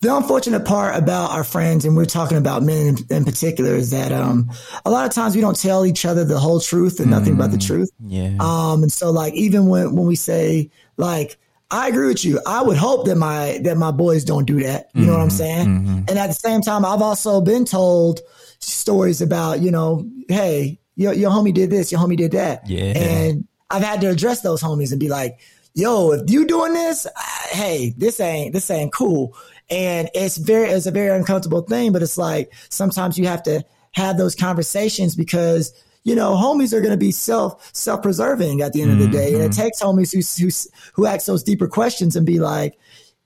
[0.00, 3.90] the unfortunate part about our friends, and we're talking about men in, in particular, is
[3.90, 4.50] that, um,
[4.84, 7.38] a lot of times we don't tell each other the whole truth and nothing mm,
[7.38, 7.90] but the mm, truth.
[8.00, 8.36] Yeah.
[8.38, 11.36] Um, and so like, even when, when we say like,
[11.70, 12.40] I agree with you.
[12.46, 14.90] I would hope that my, that my boys don't do that.
[14.94, 15.36] You mm-hmm, know what I'm mm-hmm.
[15.36, 15.66] saying?
[15.66, 15.98] Mm-hmm.
[16.08, 18.20] And at the same time, I've also been told
[18.60, 22.68] stories about, you know, Hey, your, your homie did this, your homie did that.
[22.68, 22.96] Yeah.
[22.96, 25.40] And I've had to address those homies and be like,
[25.78, 27.06] yo, if you doing this,
[27.50, 29.36] hey, this ain't this ain't cool.
[29.70, 33.64] And it's very it's a very uncomfortable thing, but it's like sometimes you have to
[33.92, 35.72] have those conversations because
[36.04, 39.02] you know homies are going to be self self preserving at the end mm-hmm.
[39.02, 39.62] of the day, and it mm-hmm.
[39.62, 40.50] takes homies who who
[40.94, 42.76] who ask those deeper questions and be like,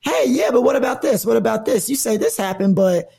[0.00, 1.24] hey, yeah, but what about this?
[1.24, 1.88] What about this?
[1.88, 3.10] You say this happened, but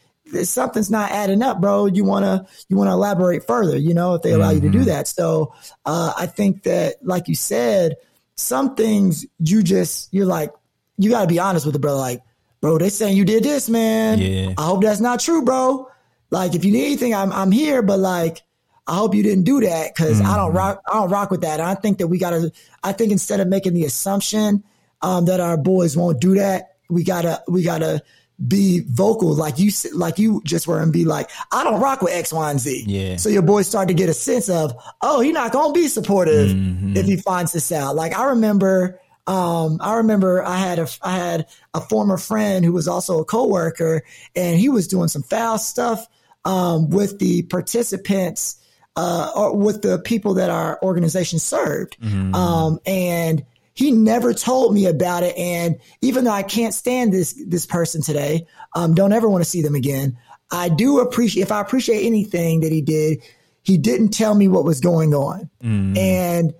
[0.43, 1.87] something's not adding up, bro.
[1.87, 4.55] You wanna you wanna elaborate further, you know, if they allow mm-hmm.
[4.55, 4.87] you to do mm-hmm.
[4.89, 5.07] that.
[5.07, 7.95] So uh, I think that, like you said,
[8.35, 10.51] some things you just you're like
[10.97, 11.97] you got to be honest with the brother.
[11.97, 12.21] Like,
[12.61, 14.19] bro, they saying you did this, man.
[14.19, 14.53] Yeah.
[14.57, 15.89] I hope that's not true, bro.
[16.29, 18.41] Like, if you need anything, I'm I'm here, but like.
[18.85, 20.29] I hope you didn't do that because mm-hmm.
[20.29, 20.57] I don't mm-hmm.
[20.57, 20.81] rock.
[20.91, 21.61] I don't rock with that.
[21.61, 22.51] And I think that we gotta.
[22.83, 24.61] I think instead of making the assumption
[25.01, 28.03] um, that our boys won't do that, we gotta we gotta
[28.45, 32.13] be vocal like you like you just were and be like, I don't rock with
[32.13, 32.83] X, Y, and Z.
[32.87, 33.17] Yeah.
[33.17, 36.49] So your boys start to get a sense of, oh, he's not gonna be supportive
[36.49, 36.97] mm-hmm.
[36.97, 37.95] if he finds this out.
[37.95, 42.73] Like I remember um, I remember I had a I had a former friend who
[42.73, 44.03] was also a coworker,
[44.35, 46.05] and he was doing some foul stuff
[46.43, 48.59] um, with the participants
[48.95, 51.97] uh, or with the people that our organization served.
[52.01, 52.35] Mm-hmm.
[52.35, 55.35] Um, and he never told me about it.
[55.37, 59.49] And even though I can't stand this this person today, um, don't ever want to
[59.49, 60.17] see them again.
[60.51, 63.23] I do appreciate if I appreciate anything that he did,
[63.63, 65.49] he didn't tell me what was going on.
[65.63, 65.97] Mm.
[65.97, 66.53] And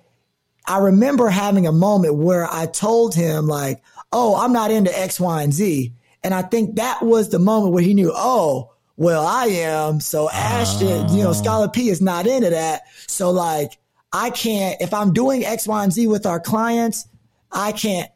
[0.66, 5.20] I remember having a moment where I told him like, "Oh, I'm not into X,
[5.20, 5.92] Y, and Z,"
[6.24, 9.98] and I think that was the moment where he knew, "Oh." Well, I am.
[9.98, 11.32] So Ashton, you know, ah.
[11.32, 12.82] Scholar P is not into that.
[13.08, 13.76] So like,
[14.14, 17.08] I can't, if I'm doing X, Y, and Z with our clients,
[17.50, 18.08] I can't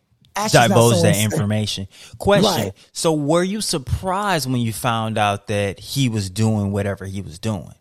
[0.53, 1.89] divulge that information.
[2.19, 2.67] Question.
[2.67, 2.73] Right.
[2.93, 7.41] So were you surprised when you found out that he was doing whatever he was
[7.41, 7.75] doing?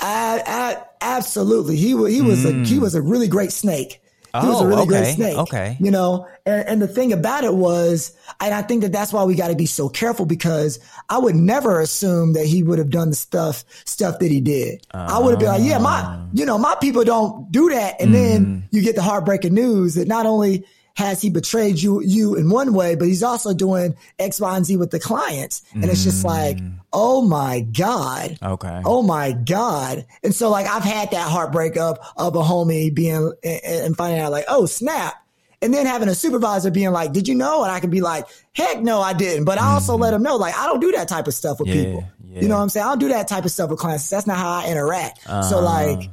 [0.00, 1.76] I, I, absolutely.
[1.76, 2.62] He was, he was mm.
[2.62, 4.01] a, he was a really great snake.
[4.34, 4.88] He oh, was a oh, really okay.
[4.88, 5.36] great snake.
[5.36, 5.76] Okay.
[5.78, 9.24] You know, and, and the thing about it was, and I think that that's why
[9.24, 12.88] we got to be so careful because I would never assume that he would have
[12.88, 14.86] done the stuff, stuff that he did.
[14.94, 16.26] Uh, I would have been like, yeah, my, ah.
[16.32, 18.00] you know, my people don't do that.
[18.00, 18.12] And mm.
[18.14, 20.64] then you get the heartbreaking news that not only
[20.94, 24.64] has he betrayed you you in one way, but he's also doing X, Y, and
[24.64, 25.62] Z with the clients.
[25.74, 26.78] And it's just like, mm.
[26.92, 28.38] Oh my God.
[28.42, 28.82] Okay.
[28.84, 30.06] Oh my God.
[30.22, 34.32] And so like I've had that heartbreak of of a homie being and finding out
[34.32, 35.14] like, oh snap.
[35.60, 37.62] And then having a supervisor being like, did you know?
[37.62, 39.44] And I can be like, heck no, I didn't.
[39.44, 40.00] But I also mm.
[40.00, 42.04] let them know, like, I don't do that type of stuff with yeah, people.
[42.24, 42.40] Yeah.
[42.40, 42.84] You know what I'm saying?
[42.84, 44.10] I don't do that type of stuff with clients.
[44.10, 45.20] That's not how I interact.
[45.24, 45.42] Uh-huh.
[45.42, 46.10] So like,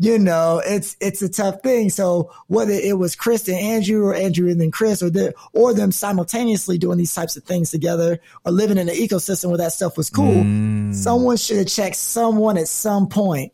[0.00, 1.90] you know, it's it's a tough thing.
[1.90, 5.74] So whether it was Chris and Andrew or Andrew and then Chris or the, or
[5.74, 9.72] them simultaneously doing these types of things together or living in an ecosystem where that
[9.72, 10.94] stuff was cool, mm.
[10.94, 13.52] someone should have checked someone at some point.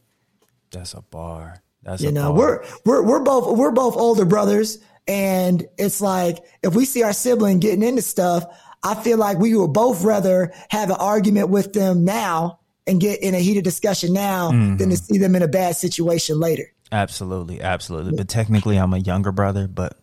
[0.71, 1.63] That's a bar.
[1.83, 2.39] That's you know, bar.
[2.39, 4.79] we're we're we're both we're both older brothers,
[5.09, 8.45] and it's like if we see our sibling getting into stuff,
[8.83, 13.23] I feel like we would both rather have an argument with them now and get
[13.23, 14.77] in a heated discussion now mm-hmm.
[14.77, 16.71] than to see them in a bad situation later.
[16.93, 18.17] Absolutely, absolutely.
[18.17, 19.99] But technically, I'm a younger brother, but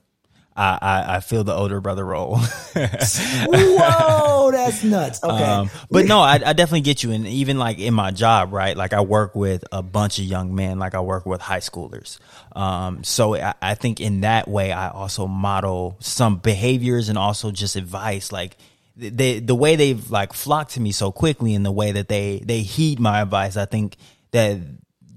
[0.56, 2.38] I, I, I feel the older brother role.
[2.76, 5.22] Whoa, that's nuts.
[5.32, 7.12] Okay, um, but no, I, I definitely get you.
[7.12, 8.76] And even like in my job, right?
[8.76, 10.80] Like I work with a bunch of young men.
[10.80, 12.18] Like I work with high schoolers.
[12.54, 17.52] Um, so I, I think in that way, I also model some behaviors and also
[17.52, 18.32] just advice.
[18.32, 18.58] Like
[18.96, 22.40] they the way they've like flocked to me so quickly and the way that they
[22.46, 23.96] they heed my advice i think
[24.32, 24.58] that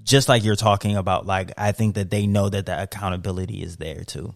[0.03, 3.77] just like you're talking about like i think that they know that that accountability is
[3.77, 4.33] there too.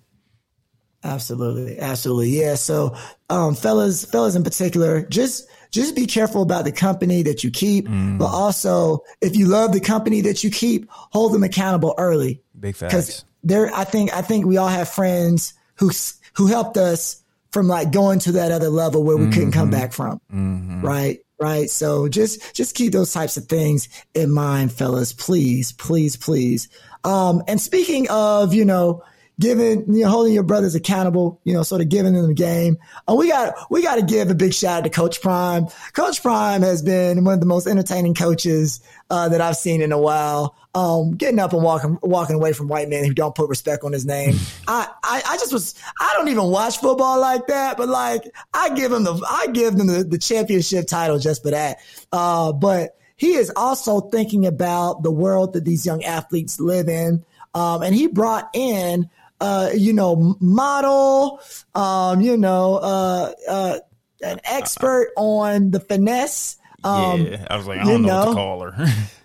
[1.02, 1.80] Absolutely.
[1.80, 2.30] Absolutely.
[2.42, 2.56] Yeah.
[2.56, 2.96] So
[3.30, 7.88] um fellas fellas in particular just just be careful about the company that you keep
[7.88, 8.18] mm.
[8.18, 12.42] but also if you love the company that you keep hold them accountable early.
[12.60, 12.94] Big facts.
[12.94, 15.90] Because there i think i think we all have friends who
[16.34, 17.19] who helped us
[17.52, 19.34] from like going to that other level where we mm-hmm.
[19.34, 19.80] couldn't come mm-hmm.
[19.80, 20.22] back from.
[20.32, 20.82] Mm-hmm.
[20.82, 21.20] Right.
[21.42, 21.70] Right.
[21.70, 25.14] So just, just keep those types of things in mind, fellas.
[25.14, 26.68] Please, please, please.
[27.06, 29.04] Um, and speaking of, you know,
[29.40, 32.78] giving, you know, holding your brothers accountable, you know, sort of giving them the game.
[33.08, 35.68] Uh, we got, we got to give a big shout out to Coach Prime.
[35.94, 39.94] Coach Prime has been one of the most entertaining coaches, uh, that I've seen in
[39.94, 43.50] a while um, getting up and walking walking away from white men who don't put
[43.50, 44.36] respect on his name.
[44.68, 48.70] I, I, I just was I don't even watch football like that, but like I
[48.70, 51.80] give him the I give them the, the championship title just for that.
[52.12, 57.26] Uh, but he is also thinking about the world that these young athletes live in.
[57.56, 59.10] Um, and he brought in
[59.42, 61.42] uh, you know, model,
[61.76, 63.80] um, you know, uh, uh,
[64.22, 66.58] an expert on the finesse.
[66.84, 68.88] Um, yeah, I was like, I don't know, know what to call her.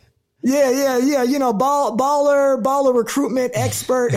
[0.44, 1.22] Yeah, yeah, yeah.
[1.22, 4.12] You know, ball, baller, baller recruitment expert,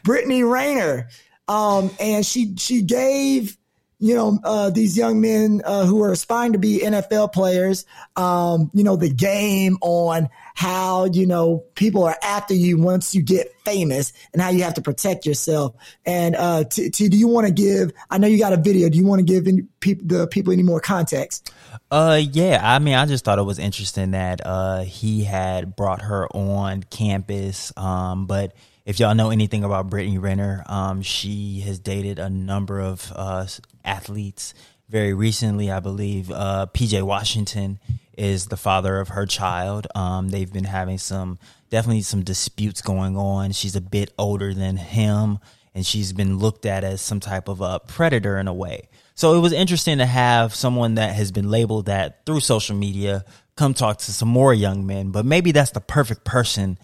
[0.04, 1.08] Brittany Renner.
[1.46, 3.56] Um, and she, she gave,
[4.00, 7.86] you know, uh, these young men, uh, who are aspiring to be NFL players,
[8.16, 13.22] um, you know, the game on how, you know, people are after you once you
[13.22, 15.76] get famous and how you have to protect yourself.
[16.04, 18.88] And, uh, T, T do you want to give, I know you got a video.
[18.88, 21.52] Do you want to give any, pe- the people any more context?
[21.92, 22.58] Uh, yeah.
[22.62, 26.82] I mean, I just thought it was interesting that, uh, he had brought her on
[26.84, 27.72] campus.
[27.76, 32.80] Um, but, if y'all know anything about Brittany Renner, um, she has dated a number
[32.80, 33.46] of uh,
[33.84, 34.54] athletes.
[34.88, 37.78] Very recently, I believe uh, PJ Washington
[38.18, 39.86] is the father of her child.
[39.94, 41.38] Um, they've been having some
[41.70, 43.52] definitely some disputes going on.
[43.52, 45.38] She's a bit older than him,
[45.74, 48.88] and she's been looked at as some type of a predator in a way.
[49.14, 53.24] So it was interesting to have someone that has been labeled that through social media
[53.56, 55.10] come talk to some more young men.
[55.10, 56.78] But maybe that's the perfect person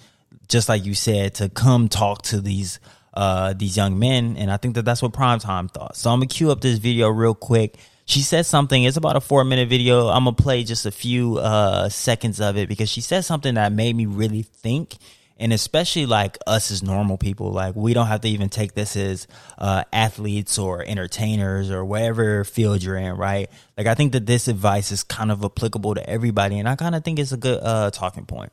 [0.49, 2.81] just like you said, to come talk to these
[3.15, 5.97] uh, these young men, and I think that that's what Primetime thought.
[5.97, 7.77] So I'm gonna cue up this video real quick.
[8.05, 8.85] She said something.
[8.85, 10.09] It's about a four minute video.
[10.09, 13.73] I'm gonna play just a few uh, seconds of it because she said something that
[13.73, 14.97] made me really think,
[15.39, 18.97] and especially like us as normal people, like we don't have to even take this
[18.97, 19.27] as
[19.59, 23.51] uh, athletes or entertainers or whatever field you're in, right?
[23.77, 26.95] Like I think that this advice is kind of applicable to everybody, and I kind
[26.95, 28.53] of think it's a good uh, talking point.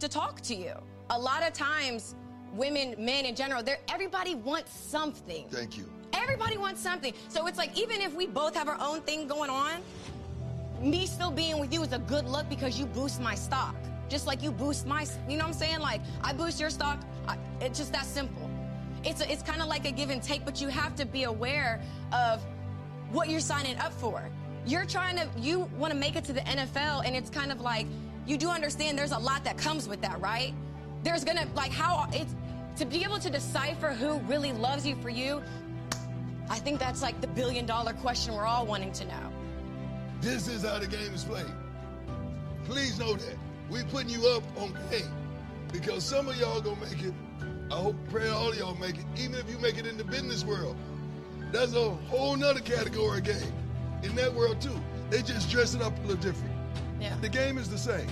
[0.00, 0.74] to talk to you.
[1.10, 2.14] A lot of times,
[2.54, 5.46] women, men in general, they're, everybody wants something.
[5.48, 5.88] Thank you.
[6.12, 7.12] Everybody wants something.
[7.28, 9.82] So it's like, even if we both have our own thing going on,
[10.80, 13.76] me still being with you is a good look because you boost my stock.
[14.08, 15.80] Just like you boost my, you know what I'm saying?
[15.80, 16.98] Like, I boost your stock.
[17.26, 18.50] I, it's just that simple.
[19.04, 21.80] It's, it's kind of like a give and take, but you have to be aware
[22.12, 22.44] of
[23.10, 24.28] what you're signing up for.
[24.66, 27.60] You're trying to, you want to make it to the NFL, and it's kind of
[27.60, 27.86] like,
[28.26, 30.52] you do understand there's a lot that comes with that, right?
[31.02, 32.34] There's gonna, like, how it's
[32.76, 35.42] to be able to decipher who really loves you for you.
[36.50, 39.32] I think that's like the billion dollar question we're all wanting to know.
[40.20, 41.46] This is how the game is played.
[42.64, 43.36] Please know that.
[43.70, 45.12] we putting you up on game
[45.72, 47.14] because some of y'all gonna make it.
[47.70, 50.04] I hope, pray all of y'all make it, even if you make it in the
[50.04, 50.76] business world.
[51.52, 53.52] That's a whole nother category of game.
[54.02, 54.78] In that world too.
[55.10, 56.54] They just dress it up a little different.
[57.00, 57.14] Yeah.
[57.20, 58.08] The game is the same.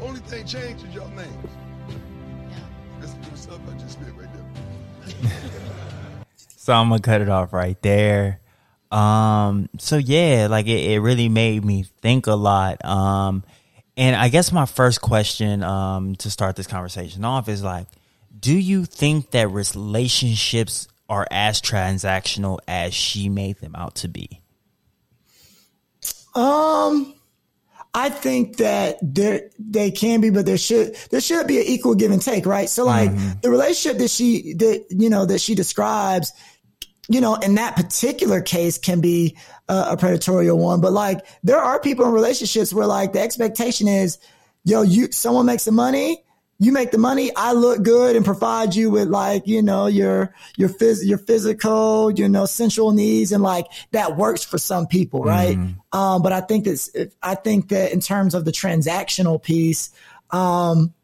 [0.00, 1.50] Only thing changed is your names.
[1.88, 2.56] Yeah.
[3.00, 5.32] That's the stuff I just spit right there.
[6.36, 8.41] so I'm gonna cut it off right there.
[8.92, 12.84] Um, so yeah, like it, it really made me think a lot.
[12.84, 13.42] Um,
[13.96, 17.86] and I guess my first question, um, to start this conversation off is like,
[18.38, 24.40] do you think that relationships are as transactional as she made them out to be?
[26.34, 27.14] Um,
[27.94, 31.94] I think that there they can be, but there should there should be an equal
[31.94, 32.68] give and take, right?
[32.68, 33.40] So like mm-hmm.
[33.42, 36.32] the relationship that she that you know that she describes,
[37.08, 39.36] you know, in that particular case can be
[39.68, 43.88] a, a predatory one, but like there are people in relationships where like the expectation
[43.88, 44.18] is,
[44.64, 46.22] yo, you someone makes the money,
[46.58, 50.32] you make the money, I look good and provide you with like, you know, your,
[50.56, 53.32] your phys- your physical, you know, sensual needs.
[53.32, 55.24] And like that works for some people.
[55.24, 55.56] Right.
[55.56, 55.74] Mm.
[55.92, 56.88] Um, but I think that's,
[57.20, 59.90] I think that in terms of the transactional piece,
[60.30, 60.94] um,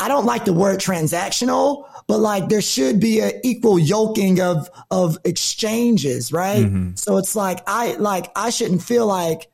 [0.00, 4.68] I don't like the word transactional, but like there should be an equal yoking of,
[4.90, 6.32] of exchanges.
[6.32, 6.64] Right.
[6.64, 6.96] Mm-hmm.
[6.96, 9.48] So it's like, I, like, I shouldn't feel like,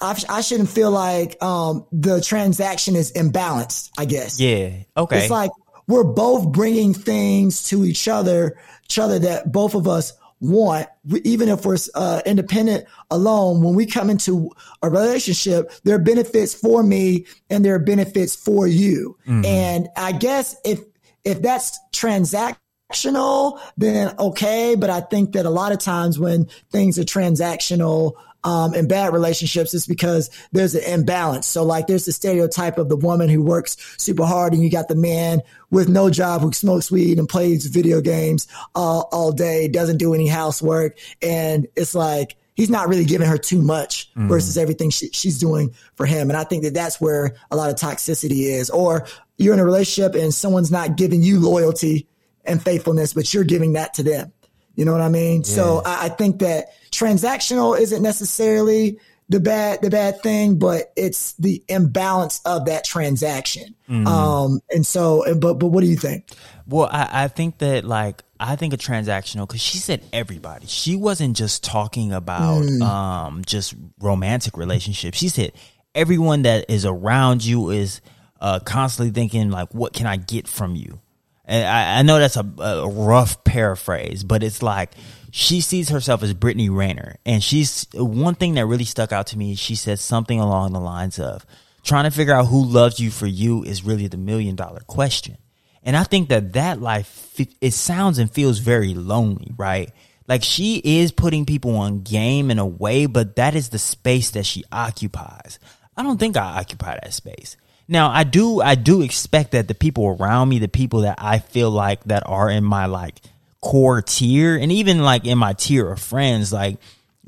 [0.00, 3.90] I, I shouldn't feel like um, the transaction is imbalanced.
[3.98, 4.38] I guess.
[4.38, 4.84] Yeah.
[4.96, 5.20] Okay.
[5.20, 5.50] It's like
[5.88, 10.88] we're both bringing things to each other, each other that both of us want,
[11.24, 13.62] even if we're uh, independent alone.
[13.62, 14.50] When we come into
[14.82, 19.16] a relationship, there are benefits for me and there are benefits for you.
[19.26, 19.44] Mm-hmm.
[19.44, 20.80] And I guess if
[21.24, 24.74] if that's transactional, then okay.
[24.76, 28.12] But I think that a lot of times when things are transactional,
[28.46, 31.48] um, in bad relationships is because there's an imbalance.
[31.48, 34.86] So like there's the stereotype of the woman who works super hard and you got
[34.86, 39.66] the man with no job who smokes weed and plays video games all, all day,
[39.66, 40.96] doesn't do any housework.
[41.20, 44.28] And it's like, he's not really giving her too much mm.
[44.28, 46.30] versus everything she, she's doing for him.
[46.30, 48.70] And I think that that's where a lot of toxicity is.
[48.70, 52.06] Or you're in a relationship and someone's not giving you loyalty
[52.44, 54.32] and faithfulness, but you're giving that to them.
[54.76, 55.38] You know what I mean?
[55.38, 55.54] Yeah.
[55.54, 61.32] So I, I, think that transactional isn't necessarily the bad the bad thing, but it's
[61.34, 63.74] the imbalance of that transaction.
[63.88, 64.06] Mm.
[64.06, 66.30] Um, and so, but but what do you think?
[66.68, 70.66] Well, I, I think that like I think a transactional because she said everybody.
[70.66, 72.82] She wasn't just talking about mm.
[72.82, 75.18] um just romantic relationships.
[75.18, 75.52] She said
[75.94, 78.00] everyone that is around you is
[78.40, 81.00] uh, constantly thinking like, what can I get from you?
[81.46, 84.92] And I, I know that's a, a, rough paraphrase, but it's like
[85.30, 89.38] she sees herself as Brittany Renner, And she's one thing that really stuck out to
[89.38, 89.54] me.
[89.54, 91.46] She said something along the lines of
[91.84, 95.38] trying to figure out who loves you for you is really the million dollar question.
[95.84, 99.92] And I think that that life, it sounds and feels very lonely, right?
[100.26, 104.32] Like she is putting people on game in a way, but that is the space
[104.32, 105.60] that she occupies.
[105.96, 107.56] I don't think I occupy that space.
[107.88, 111.38] Now I do, I do expect that the people around me, the people that I
[111.38, 113.20] feel like that are in my like
[113.60, 116.78] core tier and even like in my tier of friends, like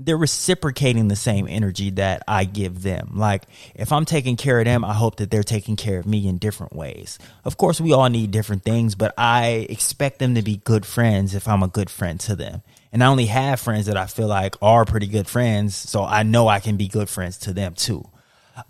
[0.00, 3.12] they're reciprocating the same energy that I give them.
[3.14, 3.44] Like
[3.74, 6.38] if I'm taking care of them, I hope that they're taking care of me in
[6.38, 7.18] different ways.
[7.44, 11.34] Of course, we all need different things, but I expect them to be good friends
[11.34, 12.62] if I'm a good friend to them.
[12.92, 16.22] And I only have friends that I feel like are pretty good friends, so I
[16.22, 18.08] know I can be good friends to them too.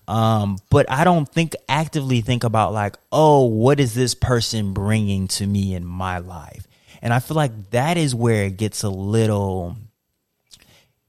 [0.07, 5.29] Um, but I don't think actively think about like, oh, what is this person bringing
[5.29, 6.67] to me in my life?
[7.03, 9.77] And I feel like that is where it gets a little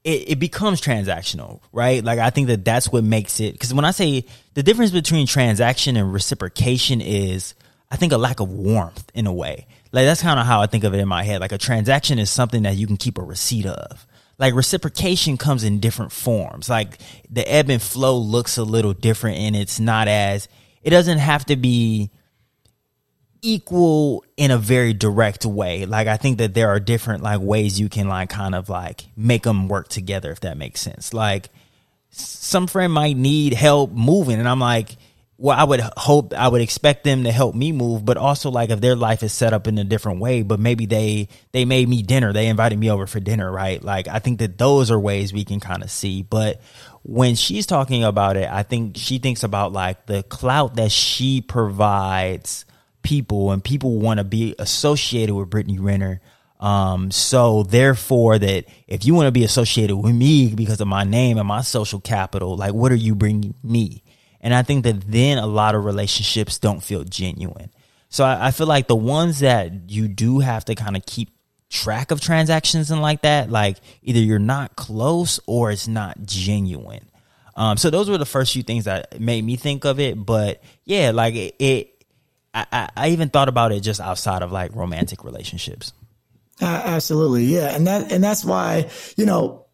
[0.04, 2.02] it, it becomes transactional, right?
[2.02, 3.52] Like I think that that's what makes it.
[3.52, 4.24] Because when I say
[4.54, 7.54] the difference between transaction and reciprocation is,
[7.90, 9.66] I think a lack of warmth in a way.
[9.92, 11.40] Like that's kind of how I think of it in my head.
[11.40, 14.06] Like a transaction is something that you can keep a receipt of.
[14.40, 16.68] Like reciprocation comes in different forms.
[16.68, 16.98] Like
[17.30, 20.48] the ebb and flow looks a little different, and it's not as.
[20.82, 22.10] It doesn't have to be
[23.42, 25.84] equal in a very direct way.
[25.84, 29.06] Like I think that there are different like ways you can like kind of like
[29.16, 31.12] make them work together if that makes sense.
[31.14, 31.50] Like
[32.10, 34.96] some friend might need help moving and I'm like
[35.40, 38.70] well I would hope I would expect them to help me move but also like
[38.70, 41.88] if their life is set up in a different way but maybe they they made
[41.88, 45.00] me dinner they invited me over for dinner right like I think that those are
[45.00, 46.60] ways we can kind of see but
[47.02, 51.40] when she's talking about it I think she thinks about like the clout that she
[51.40, 52.66] provides
[53.02, 56.20] people and people want to be associated with Brittany Renner.
[56.58, 61.04] Um, so therefore that if you want to be associated with me because of my
[61.04, 64.02] name and my social capital, like what are you bringing me?
[64.40, 67.70] And I think that then a lot of relationships don't feel genuine.
[68.08, 71.30] So I, I feel like the ones that you do have to kind of keep
[71.68, 77.08] track of transactions and like that, like either you're not close or it's not genuine.
[77.54, 80.24] Um, so those were the first few things that made me think of it.
[80.24, 82.04] But yeah, like it, it
[82.52, 85.92] I, I even thought about it just outside of like romantic relationships.
[86.60, 89.66] Uh, absolutely, yeah, and that and that's why you know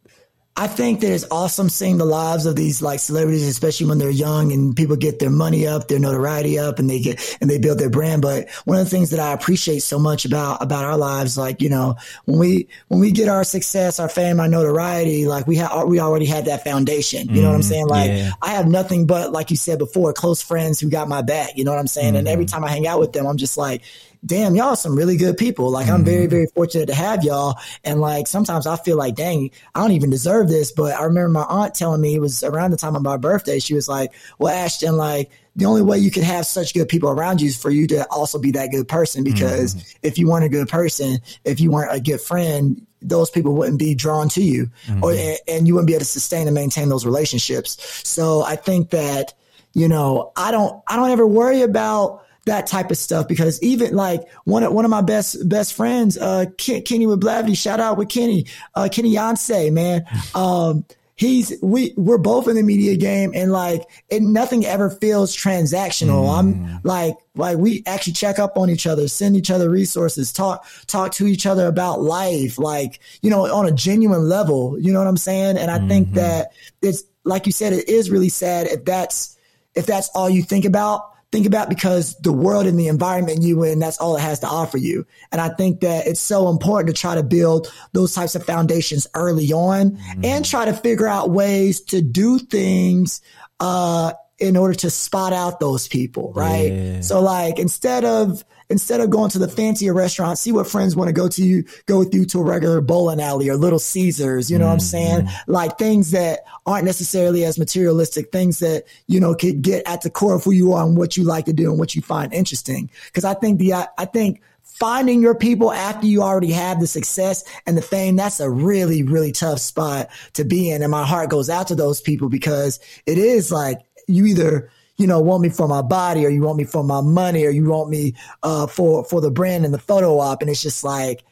[0.59, 4.09] I think that it's awesome seeing the lives of these like celebrities, especially when they're
[4.09, 7.59] young and people get their money up, their notoriety up, and they get and they
[7.59, 8.23] build their brand.
[8.23, 11.61] But one of the things that I appreciate so much about about our lives, like
[11.61, 15.57] you know, when we when we get our success, our fame, our notoriety, like we
[15.57, 17.29] have we already had that foundation.
[17.29, 17.69] You know what I'm mm-hmm.
[17.69, 17.87] saying?
[17.89, 18.33] Like yeah.
[18.41, 21.59] I have nothing but like you said before, close friends who got my back.
[21.59, 22.15] You know what I'm saying?
[22.15, 22.17] Mm-hmm.
[22.17, 23.83] And every time I hang out with them, I'm just like,
[24.25, 25.71] damn, y'all are some really good people.
[25.71, 26.31] Like, I'm very, mm-hmm.
[26.31, 27.59] very fortunate to have y'all.
[27.85, 30.73] And like, sometimes I feel like, dang, I don't even deserve this.
[30.73, 33.59] But I remember my aunt telling me it was around the time of my birthday.
[33.59, 37.09] She was like, well, Ashton, like, the only way you can have such good people
[37.09, 39.25] around you is for you to also be that good person.
[39.25, 39.99] Because mm-hmm.
[40.03, 43.79] if you weren't a good person, if you weren't a good friend, those people wouldn't
[43.79, 45.05] be drawn to you mm-hmm.
[45.05, 45.15] or,
[45.47, 47.77] and you wouldn't be able to sustain and maintain those relationships.
[48.09, 49.35] So I think that,
[49.75, 53.95] you know, I don't, I don't ever worry about, that type of stuff because even
[53.95, 57.81] like one of one of my best best friends, uh, Ken, Kenny with Blavity, shout
[57.81, 60.05] out with Kenny, uh, Kenny Yonsei, man.
[60.35, 60.85] Um,
[61.17, 66.27] he's we we're both in the media game and like it nothing ever feels transactional.
[66.27, 66.39] Mm.
[66.39, 70.67] I'm like like we actually check up on each other, send each other resources, talk
[70.87, 74.79] talk to each other about life, like you know on a genuine level.
[74.79, 75.57] You know what I'm saying?
[75.57, 75.89] And I mm-hmm.
[75.89, 79.37] think that it's like you said, it is really sad if that's
[79.75, 83.63] if that's all you think about think about because the world and the environment you
[83.63, 85.07] in, that's all it has to offer you.
[85.31, 89.07] And I think that it's so important to try to build those types of foundations
[89.13, 90.25] early on mm-hmm.
[90.25, 93.21] and try to figure out ways to do things,
[93.61, 96.73] uh, in order to spot out those people, right?
[96.73, 97.01] Yeah.
[97.03, 101.09] So like instead of instead of going to the fancier restaurant, see what friends want
[101.09, 104.51] to go to you, go with you to a regular bowling alley or Little Caesars,
[104.51, 104.69] you know mm-hmm.
[104.69, 105.21] what I'm saying?
[105.23, 105.53] Mm-hmm.
[105.53, 110.11] Like things that aren't necessarily as materialistic, things that, you know, could get at the
[110.11, 112.33] core of who you are and what you like to do and what you find
[112.33, 112.91] interesting.
[113.13, 116.87] Cause I think the, I, I think finding your people after you already have the
[116.87, 120.83] success and the fame, that's a really, really tough spot to be in.
[120.83, 125.07] And my heart goes out to those people because it is like you either, you
[125.07, 127.67] know, want me for my body or you want me for my money or you
[127.67, 130.41] want me uh, for for the brand and the photo op.
[130.41, 131.25] And it's just like,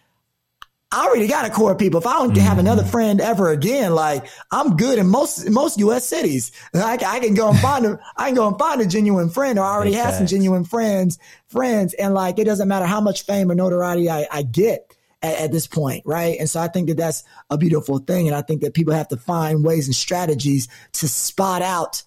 [0.93, 1.99] I already got a core of people.
[1.99, 2.41] If I don't mm-hmm.
[2.41, 6.07] have another friend ever again, like I'm good in most most U.S.
[6.07, 6.53] cities.
[6.73, 9.59] I, I can go and find a I can go and find a genuine friend,
[9.59, 13.25] or I already have some genuine friends friends, and like it doesn't matter how much
[13.25, 16.37] fame or notoriety I, I get at, at this point, right?
[16.39, 19.09] And so I think that that's a beautiful thing, and I think that people have
[19.09, 22.05] to find ways and strategies to spot out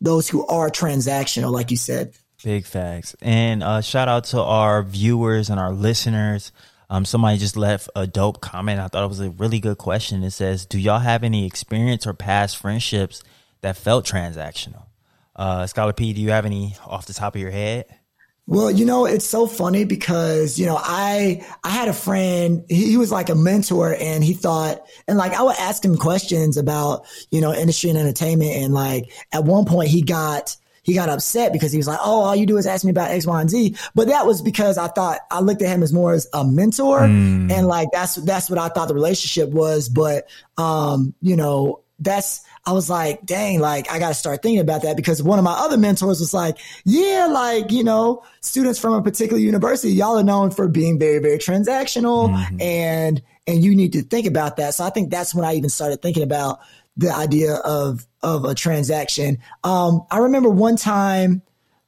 [0.00, 2.14] those who are transactional, like you said.
[2.44, 3.16] Big facts.
[3.22, 6.52] And uh, shout out to our viewers and our listeners.
[6.88, 8.78] Um, somebody just left a dope comment.
[8.78, 10.22] I thought it was a really good question.
[10.22, 13.24] It says, "Do y'all have any experience or past friendships
[13.62, 14.84] that felt transactional?"
[15.34, 17.86] Uh, Scholar P, do you have any off the top of your head?
[18.48, 22.90] Well, you know, it's so funny because, you know, I, I had a friend, he,
[22.90, 26.56] he, was like a mentor and he thought, and like I would ask him questions
[26.56, 28.52] about, you know, industry and entertainment.
[28.52, 32.20] And like at one point he got, he got upset because he was like, Oh,
[32.20, 33.76] all you do is ask me about X, Y, and Z.
[33.96, 37.00] But that was because I thought I looked at him as more as a mentor.
[37.00, 37.50] Mm.
[37.50, 39.88] And like, that's, that's what I thought the relationship was.
[39.88, 44.60] But, um, you know, that's, I was like, dang, like I got to start thinking
[44.60, 48.80] about that because one of my other mentors was like, yeah, like, you know, students
[48.80, 52.60] from a particular university, y'all are known for being very, very transactional mm-hmm.
[52.60, 54.74] and, and you need to think about that.
[54.74, 56.58] So I think that's when I even started thinking about
[56.96, 59.38] the idea of, of a transaction.
[59.62, 61.42] Um, I remember one time,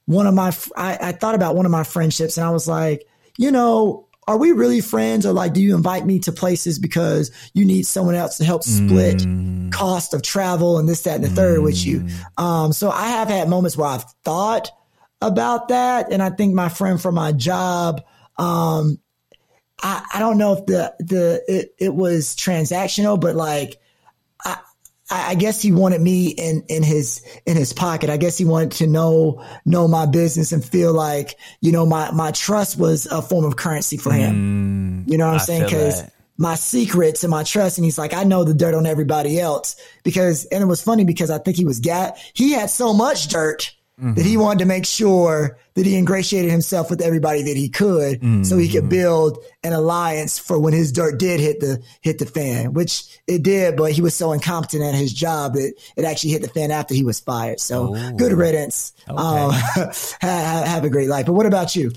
[0.05, 3.05] one of my, I, I thought about one of my friendships and I was like,
[3.37, 7.31] you know, are we really friends or like do you invite me to places because
[7.55, 9.71] you need someone else to help split mm.
[9.71, 11.35] cost of travel and this that and the mm.
[11.35, 12.41] third with you mm.
[12.41, 14.69] um so i have had moments where i've thought
[15.19, 18.03] about that and i think my friend from my job
[18.37, 18.99] um
[19.81, 23.79] i i don't know if the the it, it was transactional but like
[25.11, 28.09] I, guess he wanted me in, in his, in his pocket.
[28.09, 32.11] I guess he wanted to know, know my business and feel like, you know, my,
[32.11, 35.05] my trust was a form of currency for him.
[35.05, 35.69] Mm, you know what I'm I saying?
[35.69, 36.03] Cause
[36.37, 37.77] my secrets and my trust.
[37.77, 41.03] And he's like, I know the dirt on everybody else because, and it was funny
[41.03, 42.17] because I think he was gat.
[42.33, 44.13] He had so much dirt mm-hmm.
[44.13, 48.19] that he wanted to make sure that he ingratiated himself with everybody that he could
[48.19, 48.43] mm-hmm.
[48.43, 48.89] so he could mm-hmm.
[48.89, 53.43] build an alliance for when his dirt did hit the hit the fan, which it
[53.43, 56.71] did, but he was so incompetent at his job that it actually hit the fan
[56.71, 57.59] after he was fired.
[57.59, 58.13] So Ooh.
[58.13, 58.93] good riddance.
[59.09, 59.17] Okay.
[59.17, 59.51] Um,
[60.21, 61.25] have, have a great life.
[61.25, 61.91] But what about you?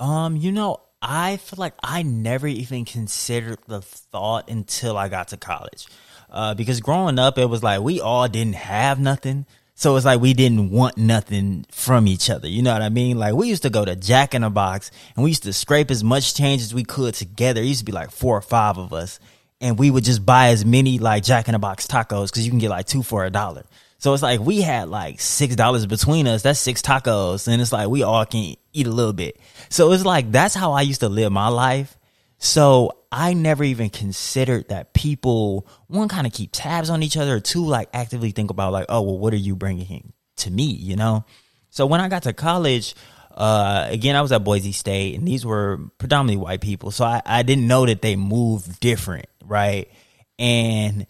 [0.00, 5.28] Um, you know, I feel like I never even considered the thought until I got
[5.28, 5.86] to college.
[6.30, 9.46] Uh, because growing up, it was like we all didn't have nothing.
[9.78, 12.48] So it's like we didn't want nothing from each other.
[12.48, 13.16] You know what I mean?
[13.16, 15.92] Like we used to go to Jack in the Box and we used to scrape
[15.92, 17.60] as much change as we could together.
[17.60, 19.20] It used to be like four or five of us.
[19.60, 22.50] And we would just buy as many like Jack in the Box tacos because you
[22.50, 23.66] can get like two for a dollar.
[23.98, 26.42] So it's like we had like six dollars between us.
[26.42, 27.46] That's six tacos.
[27.46, 29.38] And it's like we all can eat a little bit.
[29.68, 31.96] So it's like that's how I used to live my life.
[32.38, 37.36] So I never even considered that people one kind of keep tabs on each other,
[37.36, 40.64] or two like actively think about like, oh well, what are you bringing to me?
[40.64, 41.24] You know.
[41.70, 42.94] So when I got to college,
[43.32, 47.22] uh, again I was at Boise State, and these were predominantly white people, so I,
[47.26, 49.90] I didn't know that they moved different, right?
[50.38, 51.06] And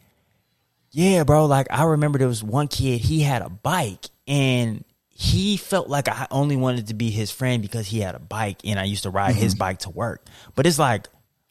[0.90, 5.56] yeah, bro, like I remember there was one kid, he had a bike, and he
[5.56, 8.78] felt like I only wanted to be his friend because he had a bike and
[8.78, 9.42] I used to ride mm-hmm.
[9.42, 10.24] his bike to work.
[10.54, 11.08] But it's like,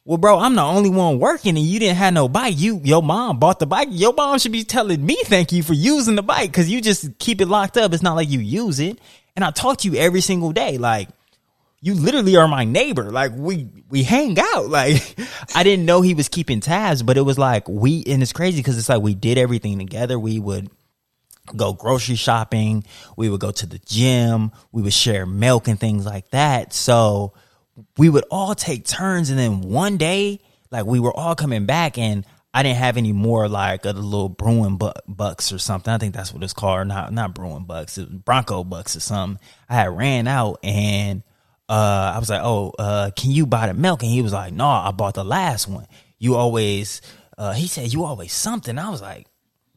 [0.08, 2.54] well, bro, I'm the only one working and you didn't have no bike.
[2.56, 3.88] You, your mom bought the bike.
[3.90, 7.18] Your mom should be telling me thank you for using the bike because you just
[7.18, 7.92] keep it locked up.
[7.92, 8.98] It's not like you use it.
[9.36, 10.78] And I talk to you every single day.
[10.78, 11.10] Like,
[11.82, 13.10] you literally are my neighbor.
[13.10, 14.70] Like we we hang out.
[14.70, 15.02] Like
[15.54, 18.60] I didn't know he was keeping tabs, but it was like we and it's crazy
[18.60, 20.18] because it's like we did everything together.
[20.18, 20.70] We would
[21.54, 22.84] go grocery shopping,
[23.14, 26.72] we would go to the gym, we would share milk and things like that.
[26.72, 27.34] So
[27.96, 31.98] we would all take turns and then one day like we were all coming back
[31.98, 35.92] and I didn't have any more like a little Bruin bu- bucks or something.
[35.92, 36.88] I think that's what it's called.
[36.88, 39.40] Not not Bruin bucks, Bronco bucks or something.
[39.68, 41.22] I had ran out and
[41.68, 44.52] uh, I was like, "Oh, uh, can you buy the milk?" And he was like,
[44.52, 45.86] "No, I bought the last one.
[46.18, 47.02] You always."
[47.36, 49.26] Uh, he said, "You always something." I was like,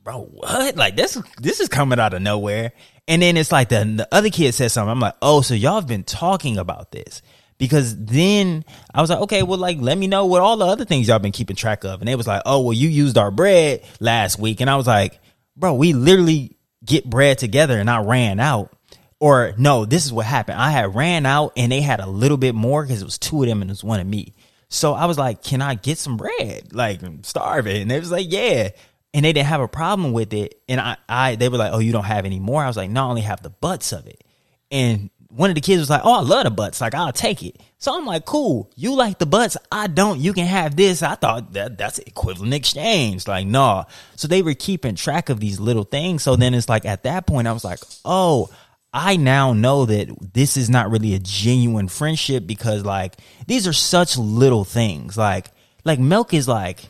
[0.03, 0.77] "Bro, what?
[0.77, 1.21] Like this?
[1.41, 2.71] This is coming out of nowhere."
[3.07, 4.89] And then it's like the the other kid said something.
[4.89, 7.21] I'm like, "Oh, so y'all have been talking about this?"
[7.61, 10.83] Because then I was like, okay, well, like, let me know what all the other
[10.83, 12.01] things y'all been keeping track of.
[12.01, 14.61] And they was like, oh, well, you used our bread last week.
[14.61, 15.19] And I was like,
[15.55, 18.75] bro, we literally get bread together and I ran out.
[19.19, 20.59] Or no, this is what happened.
[20.59, 23.43] I had ran out and they had a little bit more because it was two
[23.43, 24.33] of them and it was one of me.
[24.69, 26.73] So I was like, can I get some bread?
[26.73, 27.83] Like, I'm starving.
[27.83, 28.69] And they was like, yeah.
[29.13, 30.59] And they didn't have a problem with it.
[30.67, 32.63] And I, I, they were like, oh, you don't have any more.
[32.63, 34.23] I was like, no, I only have the butts of it.
[34.71, 36.81] And one of the kids was like, "Oh, I love the butts.
[36.81, 38.69] Like, I'll take it." So I'm like, "Cool.
[38.75, 39.57] You like the butts.
[39.71, 40.19] I don't.
[40.19, 43.27] You can have this." I thought that that's equivalent exchange.
[43.27, 43.85] Like, nah.
[44.15, 46.23] So they were keeping track of these little things.
[46.23, 48.49] So then it's like at that point, I was like, "Oh."
[48.93, 53.15] I now know that this is not really a genuine friendship because like
[53.47, 55.17] these are such little things.
[55.17, 55.49] Like
[55.85, 56.81] like milk is like,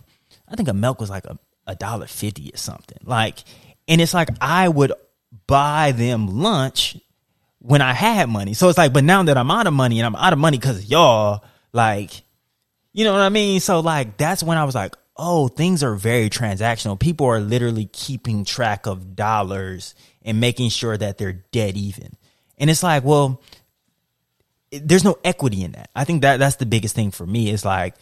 [0.48, 1.38] I think a milk was like a,
[1.68, 2.98] a dollar fifty or something.
[3.04, 3.44] Like,
[3.88, 4.94] and it's like I would
[5.46, 6.98] buy them lunch
[7.62, 8.54] when I had money.
[8.54, 10.58] So it's like, but now that I'm out of money and I'm out of money
[10.58, 11.44] because y'all,
[11.74, 12.24] like,
[12.92, 13.60] you know what I mean?
[13.60, 17.00] So like, that's when I was like, oh, things are very transactional.
[17.00, 19.94] People are literally keeping track of dollars
[20.24, 22.18] and making sure that they're dead even.
[22.58, 23.42] And it's like, well,
[24.72, 25.92] there's no equity in that.
[25.96, 27.94] I think that that's the biggest thing for me is like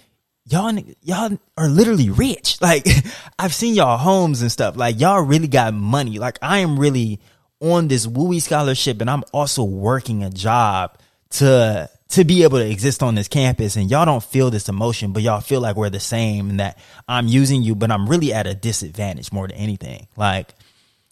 [0.46, 2.58] y'all y'all are literally rich.
[2.62, 2.88] Like
[3.40, 4.78] I've seen y'all homes and stuff.
[4.78, 6.20] Like y'all really got money.
[6.20, 7.20] Like I am really
[7.62, 10.98] on this WUI scholarship and I'm also working a job
[11.32, 15.14] to to be able to exist on this campus and y'all don't feel this emotion,
[15.14, 18.34] but y'all feel like we're the same and that I'm using you, but I'm really
[18.34, 20.08] at a disadvantage more than anything.
[20.16, 20.56] Like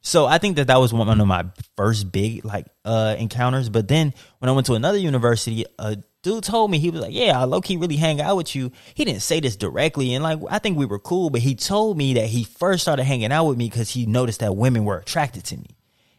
[0.02, 1.46] so I think that that was one of my
[1.76, 3.68] first big like uh encounters.
[3.70, 7.14] But then when I went to another university, a dude told me he was like,
[7.14, 10.24] "Yeah, I low key really hang out with you." He didn't say this directly, and
[10.24, 13.34] like I think we were cool, but he told me that he first started hanging
[13.34, 15.77] out with me because he noticed that women were attracted to me.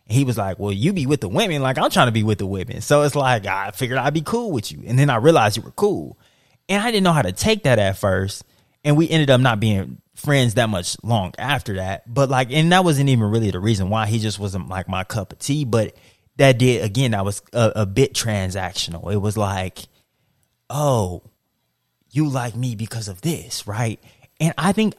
[0.08, 2.38] He was like, "Well, you be with the women, like I'm trying to be with
[2.38, 5.16] the women." So it's like I figured I'd be cool with you, and then I
[5.16, 6.18] realized you were cool,
[6.68, 8.44] and I didn't know how to take that at first,
[8.84, 12.12] and we ended up not being friends that much long after that.
[12.12, 15.04] But like, and that wasn't even really the reason why he just wasn't like my
[15.04, 15.64] cup of tea.
[15.64, 15.94] But
[16.36, 19.12] that did again, that was a, a bit transactional.
[19.12, 19.80] It was like,
[20.70, 21.22] oh,
[22.10, 24.00] you like me because of this, right?
[24.40, 24.94] And I think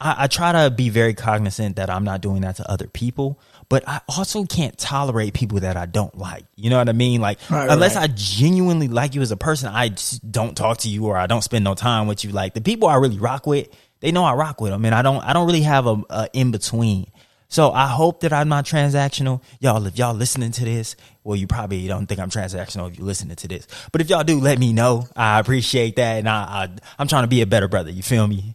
[0.00, 3.40] I, I try to be very cognizant that I'm not doing that to other people
[3.74, 6.44] but I also can't tolerate people that I don't like.
[6.54, 7.20] You know what I mean?
[7.20, 8.08] Like, right, unless right.
[8.08, 11.26] I genuinely like you as a person, I just don't talk to you or I
[11.26, 12.30] don't spend no time with you.
[12.30, 13.66] Like, the people I really rock with,
[13.98, 16.28] they know I rock with them, and I don't I don't really have a, a
[16.32, 17.10] in between.
[17.48, 19.42] So I hope that I'm not transactional.
[19.58, 20.94] Y'all, if y'all listening to this,
[21.24, 23.66] well, you probably don't think I'm transactional if you're listening to this.
[23.90, 25.08] But if y'all do, let me know.
[25.16, 26.18] I appreciate that.
[26.18, 26.68] And I,
[26.98, 27.90] I am trying to be a better brother.
[27.90, 28.54] You feel me?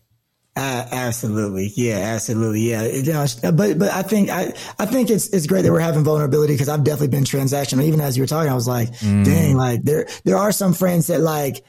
[0.60, 2.84] Uh, absolutely, yeah, absolutely, yeah.
[2.84, 6.04] You know, but but I think I I think it's it's great that we're having
[6.04, 7.84] vulnerability because I've definitely been transactional.
[7.84, 9.24] Even as you were talking, I was like, mm.
[9.24, 11.64] dang, like there there are some friends that like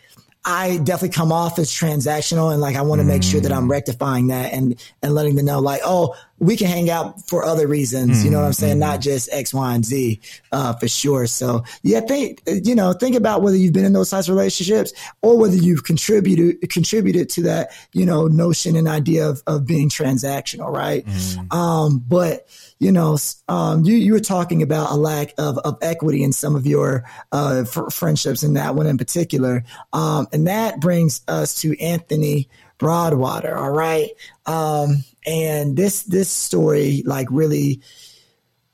[0.45, 3.69] I definitely come off as transactional and like I want to make sure that I'm
[3.69, 3.71] mm.
[3.71, 4.75] rectifying that and
[5.05, 8.25] and letting them know like oh we can hang out for other reasons mm-hmm.
[8.25, 8.91] you know what I'm saying mm-hmm.
[8.91, 10.21] not just X Y and Z
[10.53, 14.11] uh, for sure so yeah think you know think about whether you've been in those
[14.11, 19.29] types of relationships or whether you've contributed contributed to that you know notion and idea
[19.29, 21.57] of, of being transactional right mm-hmm.
[21.57, 22.47] um but
[22.81, 26.57] you know, um, you, you were talking about a lack of, of equity in some
[26.57, 29.65] of your uh, f- friendships, and that one in particular.
[29.93, 33.55] Um, and that brings us to Anthony Broadwater.
[33.55, 34.09] All right.
[34.47, 37.83] Um, and this this story like really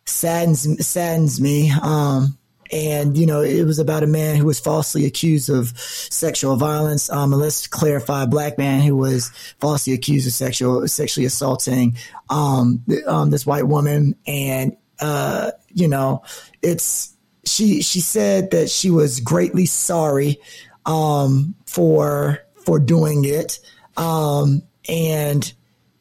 [0.07, 1.71] saddens saddens me.
[1.71, 2.39] Um,
[2.73, 7.11] and you know it was about a man who was falsely accused of sexual violence.
[7.11, 9.29] Um, and let's clarify, black man who was
[9.61, 11.97] falsely accused of sexual sexually assaulting
[12.31, 16.23] um, um, this white woman, and uh, you know,
[16.63, 20.39] it's she she said that she was greatly sorry
[20.85, 23.61] um, for for doing it,
[23.97, 25.53] um, and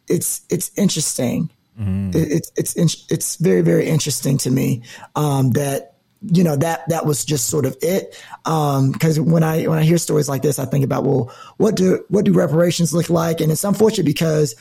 [0.08, 1.50] it's it's interesting.
[1.80, 2.16] Mm.
[2.16, 4.84] It, it's it's it's very very interesting to me
[5.16, 5.96] um, that
[6.32, 9.84] you know that that was just sort of it because um, when i when i
[9.84, 13.42] hear stories like this i think about well what do what do reparations look like
[13.42, 14.56] and it's unfortunate because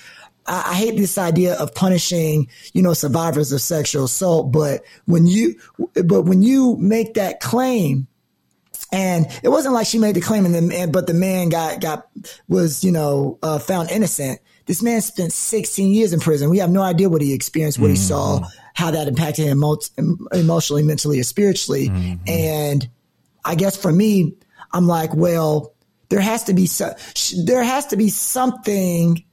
[0.47, 5.27] I, I hate this idea of punishing you know survivors of sexual assault but when
[5.27, 8.09] you but when you make that claim
[8.93, 12.09] and it wasn't like she made the claim and then but the man got got
[12.49, 16.71] was you know uh, found innocent this man spent 16 years in prison we have
[16.71, 17.95] no idea what he experienced what mm-hmm.
[17.95, 18.41] he saw
[18.75, 19.65] how that impacted him
[20.33, 21.89] emotionally, mentally, or spiritually.
[21.89, 22.29] Mm-hmm.
[22.29, 22.89] And
[23.45, 24.37] I guess for me,
[24.73, 25.75] I'm like, well,
[26.09, 26.93] there has to be so,
[27.45, 29.25] there has to be something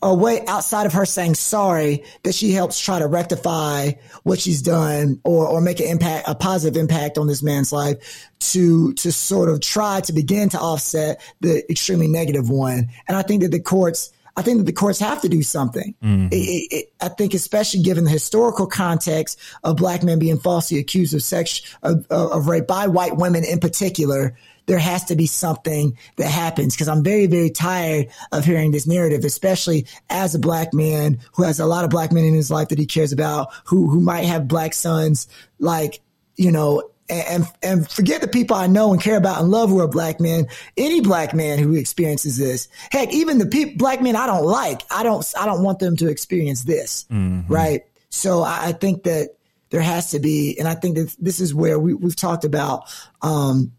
[0.00, 3.90] a way outside of her saying sorry that she helps try to rectify
[4.22, 8.30] what she's done or or make an impact a positive impact on this man's life
[8.38, 13.22] to to sort of try to begin to offset the extremely negative one and i
[13.22, 15.96] think that the courts I think that the courts have to do something.
[16.00, 16.28] Mm-hmm.
[16.30, 21.12] It, it, I think, especially given the historical context of black men being falsely accused
[21.12, 24.36] of sex of, of rape by white women in particular,
[24.66, 28.86] there has to be something that happens because I'm very, very tired of hearing this
[28.86, 32.48] narrative, especially as a black man who has a lot of black men in his
[32.48, 35.26] life that he cares about, who who might have black sons,
[35.58, 36.00] like
[36.36, 39.80] you know, and, and forget the people I know and care about and love who
[39.80, 40.48] are black men.
[40.76, 44.82] Any black man who experiences this, heck, even the pe- black men I don't like,
[44.90, 47.52] I don't, I don't want them to experience this, mm-hmm.
[47.52, 47.82] right?
[48.10, 49.36] So I, I, think that
[49.70, 52.84] there has to be, and I think that this is where we, we've talked about,
[53.22, 53.72] um,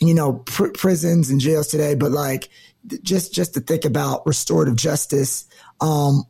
[0.00, 2.48] you know, pr- prisons and jails today, but like
[3.02, 5.46] just just to think about restorative justice
[5.80, 6.24] um,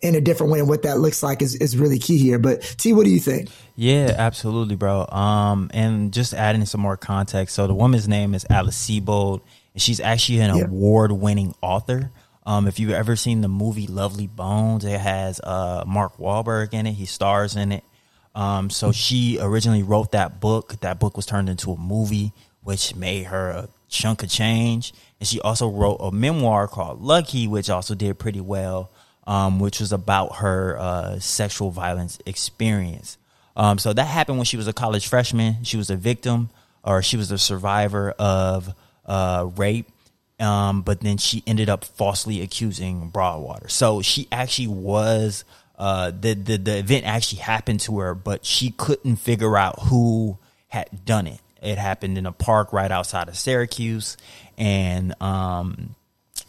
[0.00, 2.38] in a different way and what that looks like is, is really key here.
[2.38, 3.48] But T, what do you think?
[3.76, 5.06] Yeah, absolutely, bro.
[5.06, 7.54] Um, and just adding some more context.
[7.54, 9.40] So the woman's name is Alice Sebold,
[9.72, 10.64] and she's actually an yeah.
[10.64, 12.10] award-winning author.
[12.44, 16.86] Um, if you've ever seen the movie Lovely Bones, it has uh, Mark Wahlberg in
[16.86, 16.92] it.
[16.92, 17.84] He stars in it.
[18.34, 20.80] Um, so she originally wrote that book.
[20.80, 22.32] That book was turned into a movie,
[22.62, 24.92] which made her a chunk of change.
[25.20, 28.90] And she also wrote a memoir called Lucky, which also did pretty well,
[29.26, 33.18] um, which was about her uh, sexual violence experience.
[33.56, 35.64] Um, so that happened when she was a college freshman.
[35.64, 36.50] She was a victim
[36.84, 38.74] or she was a survivor of
[39.06, 39.88] uh, rape.
[40.40, 43.68] Um, but then she ended up falsely accusing Broadwater.
[43.68, 45.44] So she actually was
[45.78, 50.38] uh, the, the the event actually happened to her, but she couldn't figure out who
[50.68, 51.40] had done it.
[51.62, 54.16] It happened in a park right outside of Syracuse,
[54.58, 55.94] and um,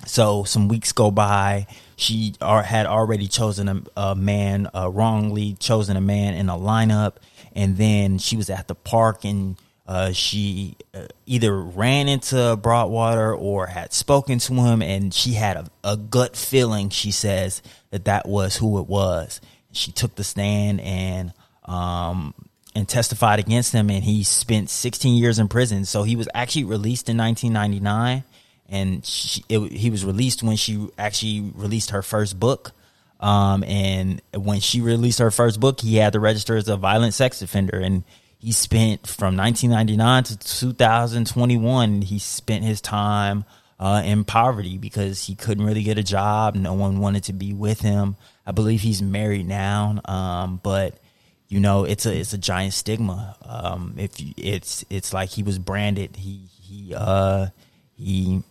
[0.05, 1.67] so some weeks go by.
[2.04, 7.14] She had already chosen a, a man, uh, wrongly chosen a man in a lineup,
[7.56, 13.36] and then she was at the park and uh, she uh, either ran into Broadwater
[13.36, 16.89] or had spoken to him, and she had a, a, gut feeling.
[16.89, 19.41] She says that that was who it was.
[19.74, 21.34] She took the stand and
[21.66, 22.34] um,
[22.76, 25.84] and testified against him, and he spent 16 years in prison.
[25.84, 28.24] So he was actually released in 1999,
[28.70, 32.72] and she, it, he was released when she actually released her first book.
[33.20, 37.14] Um, and when she released her first book, he had to register as a violent
[37.14, 38.03] sex offender, and
[38.38, 42.01] he spent from 1999 to 2021.
[42.01, 43.45] He spent his time
[43.80, 46.55] uh, in poverty because he couldn't really get a job.
[46.55, 48.18] No one wanted to be with him.
[48.45, 50.99] I believe he's married now, um, but
[51.47, 53.38] you know it's a it's a giant stigma.
[53.45, 56.18] Um, if you, it's it's like he was branded.
[56.18, 57.47] He he uh,
[57.95, 58.43] he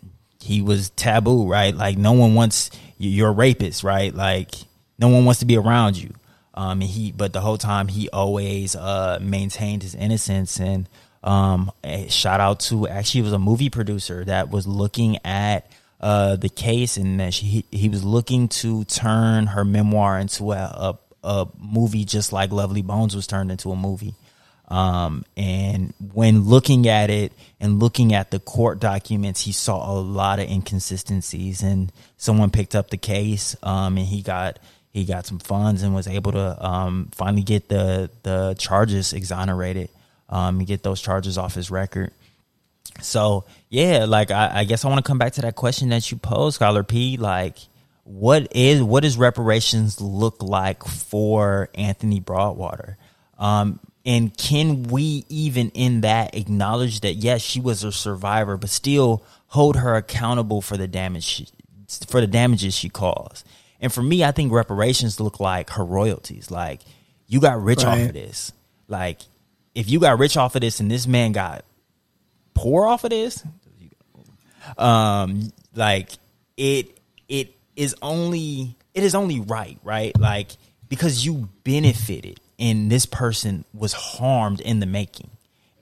[0.43, 1.74] he was taboo, right?
[1.74, 4.14] Like no one wants you're a rapist, right?
[4.14, 4.51] Like
[4.99, 6.14] no one wants to be around you.
[6.55, 10.61] Um, he, but the whole time he always uh, maintained his innocence.
[10.61, 10.88] And
[11.24, 11.72] um,
[12.09, 15.70] shout out to actually, was a movie producer that was looking at
[16.01, 20.57] uh, the case, and that she, he was looking to turn her memoir into a,
[20.57, 24.14] a, a movie, just like Lovely Bones was turned into a movie.
[24.72, 30.00] Um, and when looking at it and looking at the court documents, he saw a
[30.00, 31.62] lot of inconsistencies.
[31.62, 34.58] And someone picked up the case, um, and he got
[34.90, 39.90] he got some funds and was able to um, finally get the the charges exonerated.
[40.28, 42.10] Um, and get those charges off his record.
[43.02, 46.10] So yeah, like I, I guess I want to come back to that question that
[46.10, 47.18] you posed, Scholar P.
[47.18, 47.58] Like,
[48.04, 52.96] what is what does reparations look like for Anthony Broadwater?
[53.38, 58.70] Um, and can we even in that acknowledge that yes, she was a survivor, but
[58.70, 61.48] still hold her accountable for the damage she,
[62.09, 63.46] for the damages she caused?
[63.80, 66.50] And for me, I think reparations look like her royalties.
[66.50, 66.80] Like
[67.26, 68.00] you got rich right.
[68.03, 68.53] off of this.
[68.88, 69.20] Like
[69.74, 71.64] if you got rich off of this and this man got
[72.55, 73.44] poor off of this,
[74.78, 76.11] um, like
[76.57, 76.98] it
[77.28, 80.18] it is only it is only right, right?
[80.18, 80.50] Like
[80.88, 85.30] because you benefited and this person was harmed in the making.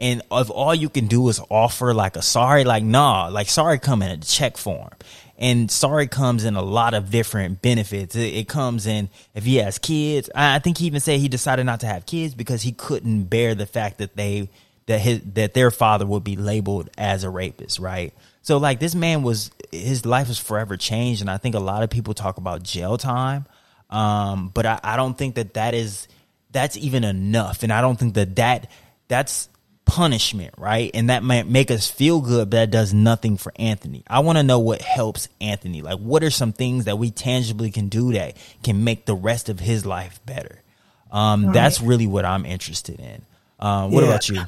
[0.01, 3.78] And if all you can do is offer like a sorry, like nah, like sorry
[3.78, 4.91] come in a check form.
[5.37, 8.16] And sorry comes in a lot of different benefits.
[8.16, 10.31] It, it comes in if he has kids.
[10.35, 13.24] I, I think he even said he decided not to have kids because he couldn't
[13.24, 14.49] bear the fact that they
[14.87, 18.14] that his that their father would be labeled as a rapist, right?
[18.41, 21.83] So like this man was his life was forever changed, and I think a lot
[21.83, 23.45] of people talk about jail time,
[23.91, 26.09] um, but I, I don't think that that is
[26.53, 28.71] that's even enough, and I don't think that that
[29.09, 29.49] that's
[29.91, 30.93] punishment, right?
[30.95, 34.05] And that might make us feel good, but that does nothing for Anthony.
[34.07, 35.83] I want to know what helps Anthony.
[35.83, 39.49] Like, what are some things that we tangibly can do that can make the rest
[39.49, 40.63] of his life better?
[41.11, 41.55] Um, right.
[41.55, 43.23] That's really what I'm interested in.
[43.59, 44.09] Uh, what yeah.
[44.09, 44.43] about you?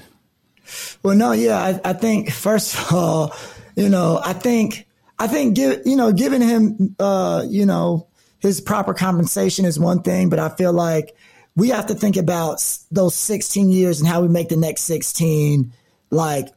[1.02, 3.34] Well, no, yeah, I, I, think first of all,
[3.74, 4.86] you know, I think,
[5.18, 8.06] I think, give, you know, giving him, uh, you know,
[8.38, 11.16] his proper compensation is one thing, but I feel like
[11.56, 15.72] we have to think about those 16 years and how we make the next 16
[16.10, 16.48] like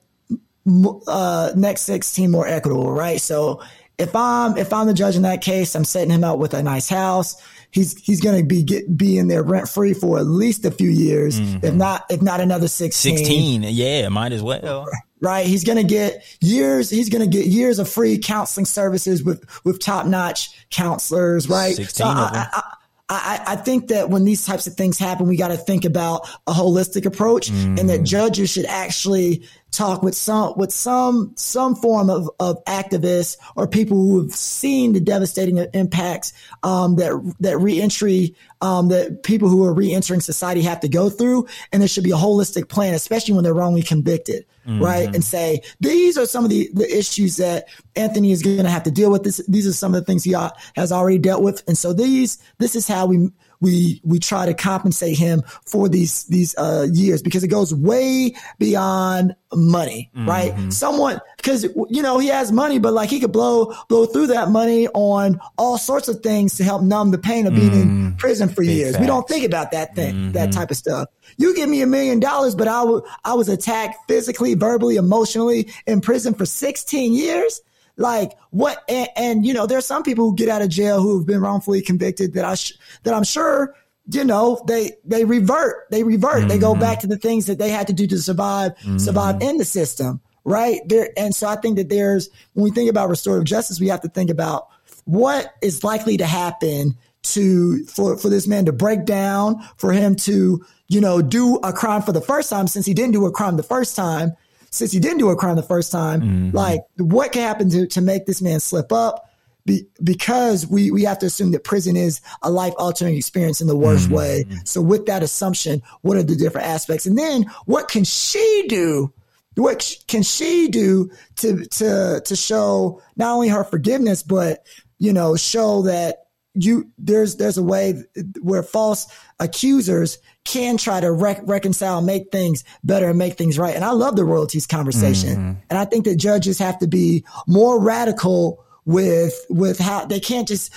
[1.08, 3.20] uh, next 16 more equitable, right?
[3.22, 3.62] So
[3.98, 6.62] if I'm if I'm the judge in that case, I'm setting him out with a
[6.62, 7.42] nice house.
[7.72, 10.72] He's he's going to be get, be in there rent free for at least a
[10.72, 11.66] few years, mm-hmm.
[11.66, 13.18] if not if not another 16.
[13.18, 14.86] 16, yeah, might as well.
[15.22, 16.90] Right, he's going to get years.
[16.90, 21.76] He's going to get years of free counseling services with with top notch counselors, right?
[21.76, 22.75] 16 so I, I,
[23.08, 26.28] I, I, think that when these types of things happen, we got to think about
[26.48, 27.80] a holistic approach mm.
[27.80, 28.06] and that mm.
[28.06, 29.46] judges should actually
[29.76, 34.94] talk with some with some some form of, of activists or people who have seen
[34.94, 40.80] the devastating impacts um, that that reentry um, that people who are reentering society have
[40.80, 44.46] to go through, and there should be a holistic plan, especially when they're wrongly convicted,
[44.66, 44.82] mm-hmm.
[44.82, 45.14] right?
[45.14, 48.84] And say these are some of the, the issues that Anthony is going to have
[48.84, 49.24] to deal with.
[49.24, 50.36] This these are some of the things he
[50.76, 53.30] has already dealt with, and so these this is how we
[53.62, 58.36] we we try to compensate him for these these uh, years because it goes way
[58.60, 60.28] beyond money, mm-hmm.
[60.28, 60.74] right?
[60.74, 64.50] Someone because you know he has money, but like he could blow blow through that
[64.50, 68.06] money on all sorts of things to help numb the pain of being mm-hmm.
[68.08, 68.92] in prison for Big years.
[68.94, 69.02] Facts.
[69.02, 70.32] We don't think about that thing, mm-hmm.
[70.34, 71.10] that type of stuff.
[71.38, 75.72] You give me a million dollars, but I, w- I was attacked physically, verbally, emotionally
[75.86, 77.62] in prison for 16 years.
[77.98, 78.84] Like what?
[78.90, 81.42] And, and, you know, there's some people who get out of jail who have been
[81.42, 82.74] wrongfully convicted that I sh-
[83.04, 83.76] that I'm sure
[84.12, 86.48] you know they they revert they revert mm-hmm.
[86.48, 88.98] they go back to the things that they had to do to survive mm-hmm.
[88.98, 92.90] survive in the system right there and so i think that there's when we think
[92.90, 94.68] about restorative justice we have to think about
[95.06, 100.16] what is likely to happen to for for this man to break down for him
[100.16, 103.32] to you know do a crime for the first time since he didn't do a
[103.32, 104.34] crime the first time
[104.76, 106.56] since he didn't do a crime the first time, mm-hmm.
[106.56, 109.30] like what can happen to, to make this man slip up?
[109.66, 113.68] Be, because we, we have to assume that prison is a life altering experience in
[113.68, 114.16] the worst mm-hmm.
[114.16, 114.46] way.
[114.64, 117.08] So with that assumption, what are the different aspects?
[117.08, 119.12] And then what can she do?
[119.56, 124.64] What can she do to, to, to show not only her forgiveness, but,
[125.00, 128.04] you know, show that you, there's, there's a way
[128.42, 129.08] where false
[129.40, 133.76] accusers can try to rec- reconcile, make things better and make things right.
[133.76, 135.36] And I love the royalties conversation.
[135.36, 135.60] Mm-hmm.
[135.70, 140.48] And I think that judges have to be more radical with, with how they can't
[140.48, 140.72] just,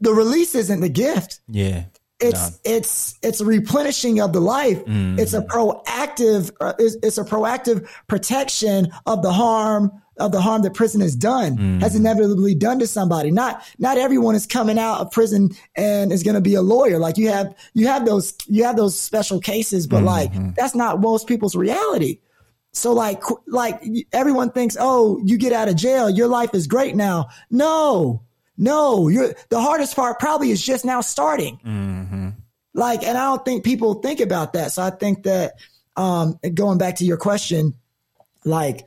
[0.00, 1.40] the release isn't the gift.
[1.48, 1.84] Yeah.
[2.20, 2.56] It's, no.
[2.64, 4.84] it's, it's a replenishing of the life.
[4.84, 5.20] Mm-hmm.
[5.20, 10.62] It's a proactive, uh, it's, it's a proactive protection of the harm of the harm
[10.62, 11.80] that prison has done mm.
[11.80, 13.30] has inevitably done to somebody.
[13.30, 16.98] Not not everyone is coming out of prison and is going to be a lawyer.
[16.98, 20.06] Like you have you have those you have those special cases, but mm-hmm.
[20.06, 22.18] like that's not most people's reality.
[22.72, 26.96] So like like everyone thinks, oh, you get out of jail, your life is great
[26.96, 27.28] now.
[27.50, 28.22] No,
[28.58, 31.58] no, you're the hardest part probably is just now starting.
[31.64, 32.28] Mm-hmm.
[32.74, 34.72] Like, and I don't think people think about that.
[34.72, 35.54] So I think that
[35.96, 37.74] um, going back to your question,
[38.44, 38.86] like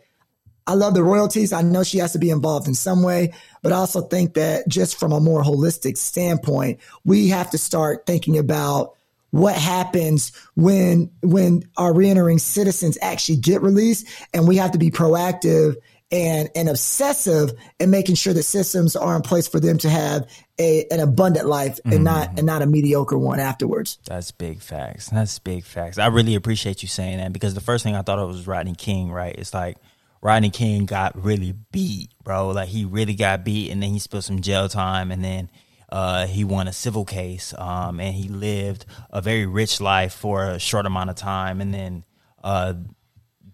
[0.68, 1.54] I love the royalties.
[1.54, 4.68] I know she has to be involved in some way, but I also think that
[4.68, 8.96] just from a more holistic standpoint, we have to start thinking about
[9.32, 14.92] what happens when when our reentering citizens actually get released and we have to be
[14.92, 15.78] proactive
[16.12, 20.30] and and obsessive and making sure that systems are in place for them to have
[20.60, 22.04] a an abundant life and mm-hmm.
[22.04, 24.00] not and not a mediocre one afterwards.
[24.06, 25.10] That's big facts.
[25.10, 25.98] That's big facts.
[25.98, 28.76] I really appreciate you saying that because the first thing I thought of was Rodney
[28.76, 29.36] King, right?
[29.36, 29.78] It's like
[30.22, 32.50] Rodney King got really beat, bro.
[32.50, 35.50] Like he really got beat, and then he spent some jail time, and then
[35.90, 40.46] uh, he won a civil case, um, and he lived a very rich life for
[40.46, 42.06] a short amount of time, and then
[42.44, 42.74] uh,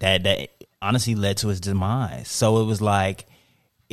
[0.00, 0.50] that that
[0.80, 2.28] honestly led to his demise.
[2.28, 3.26] So it was like,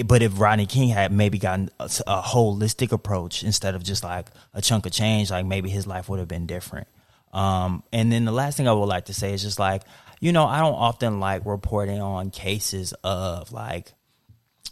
[0.05, 4.29] but if Rodney King had maybe gotten a, a holistic approach instead of just like
[4.53, 6.87] a chunk of change, like maybe his life would have been different.
[7.33, 9.83] Um, and then the last thing I would like to say is just like
[10.19, 13.93] you know, I don't often like reporting on cases of like,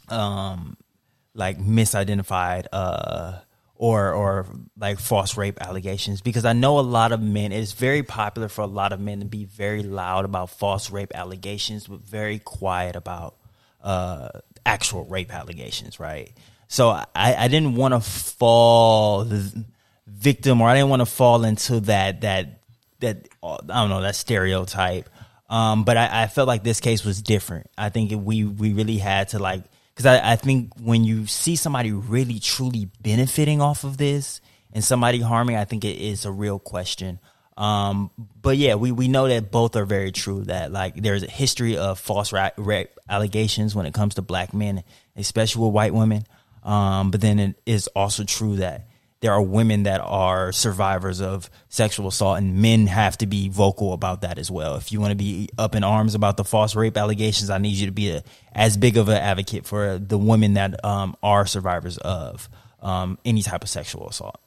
[0.10, 0.78] um,
[1.34, 3.40] like misidentified, uh,
[3.84, 7.52] or or like false rape allegations because I know a lot of men.
[7.52, 11.12] It's very popular for a lot of men to be very loud about false rape
[11.14, 13.36] allegations, but very quiet about
[13.84, 14.30] uh,
[14.66, 16.32] actual rape allegations, right?
[16.70, 19.28] So I, I didn't want to fall
[20.08, 22.62] victim, or I didn't want to fall into that that
[23.02, 25.10] that I don't know that stereotype
[25.50, 27.70] um, but I, I, felt like this case was different.
[27.78, 29.64] I think we we really had to like
[29.94, 34.42] because I, I think when you see somebody really truly benefiting off of this
[34.72, 37.20] and somebody harming, I think it is a real question.
[37.56, 38.10] Um,
[38.42, 40.44] but yeah, we, we know that both are very true.
[40.46, 44.84] That like there's a history of false rape allegations when it comes to black men,
[45.16, 46.26] especially with white women.
[46.64, 48.88] Um, but then it is also true that
[49.24, 53.94] there are women that are survivors of sexual assault and men have to be vocal
[53.94, 54.76] about that as well.
[54.76, 57.76] If you want to be up in arms about the false rape allegations, I need
[57.76, 61.46] you to be a, as big of an advocate for the women that um, are
[61.46, 62.50] survivors of
[62.82, 64.42] um, any type of sexual assault.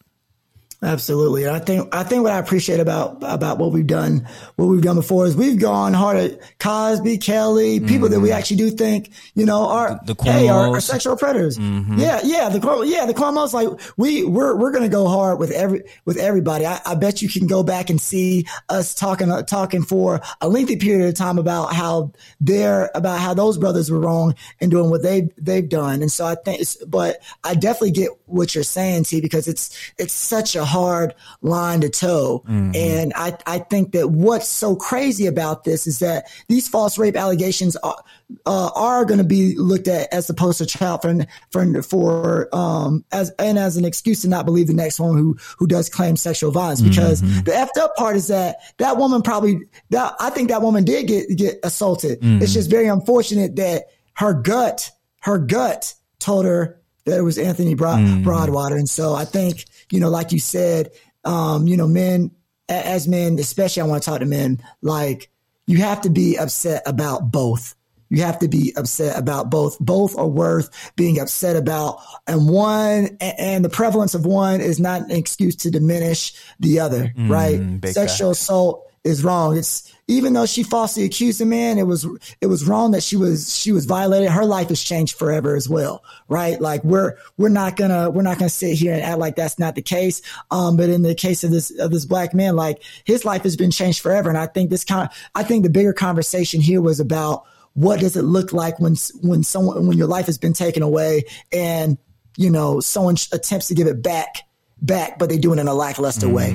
[0.83, 1.45] Absolutely.
[1.45, 4.83] And I think I think what I appreciate about about what we've done what we've
[4.83, 8.12] done before is we've gone hard at Cosby, Kelly, people mm-hmm.
[8.12, 8.39] that we mm-hmm.
[8.39, 11.57] actually do think you know are the, the hey are, are, sexual predators.
[11.57, 11.99] Mm-hmm.
[11.99, 15.85] Yeah, yeah, the yeah the Cuomo's like we we're we're gonna go hard with every
[16.05, 16.66] with everybody.
[16.66, 20.49] I, I, bet you can go back and see us talking uh, talking for a
[20.49, 24.91] lengthy period of time about how they're about how those brothers were wrong and doing
[24.91, 26.03] what they they've done.
[26.03, 30.12] And so I think, but I definitely get what you're saying, T, because it's it's
[30.12, 32.43] such a hard line to toe.
[32.47, 32.73] Mm-hmm.
[32.75, 37.17] And I, I think that what's so crazy about this is that these false rape
[37.17, 37.97] allegations are,
[38.45, 43.05] uh, are going to be looked at as opposed to child for, for, for, um,
[43.12, 46.17] as, and as an excuse to not believe the next one who, who does claim
[46.17, 46.83] sexual violence.
[46.83, 47.45] Because mm-hmm.
[47.45, 49.61] the effed up part is that that woman probably,
[49.91, 52.21] that, I think that woman did get, get assaulted.
[52.21, 52.43] Mm-hmm.
[52.43, 54.91] It's just very unfortunate that her gut,
[55.21, 58.22] her gut told her that it was Anthony Broad, mm.
[58.22, 58.76] Broadwater.
[58.76, 60.90] And so I think, you know, like you said,
[61.24, 62.32] um, you know, men,
[62.68, 65.30] as men, especially I want to talk to men, like
[65.66, 67.74] you have to be upset about both.
[68.09, 69.78] You have to be upset about both.
[69.80, 72.00] Both are worth being upset about.
[72.28, 77.12] And one, and the prevalence of one is not an excuse to diminish the other,
[77.16, 77.84] mm, right?
[77.92, 79.57] Sexual assault is wrong.
[79.57, 82.07] It's even though she falsely accused a man, it was
[82.40, 84.30] it was wrong that she was she was violated.
[84.30, 86.61] Her life has changed forever as well, right?
[86.61, 89.74] Like we're we're not gonna we're not gonna sit here and act like that's not
[89.74, 90.22] the case.
[90.50, 93.57] Um, but in the case of this of this black man, like his life has
[93.57, 94.28] been changed forever.
[94.28, 97.44] And I think this kind I think the bigger conversation here was about
[97.74, 101.24] what does it look like when when someone when your life has been taken away
[101.50, 101.98] and
[102.36, 104.45] you know someone attempts to give it back
[104.81, 106.51] back, but they do it in a lackluster mm, way.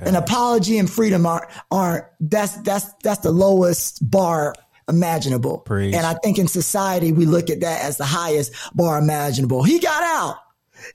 [0.00, 4.54] An apology and freedom aren't aren't that's that's that's the lowest bar
[4.88, 5.58] imaginable.
[5.58, 5.94] Preach.
[5.94, 9.62] And I think in society we look at that as the highest bar imaginable.
[9.62, 10.36] He got out.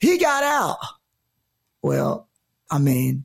[0.00, 0.78] He got out.
[1.82, 2.28] Well,
[2.70, 3.24] I mean,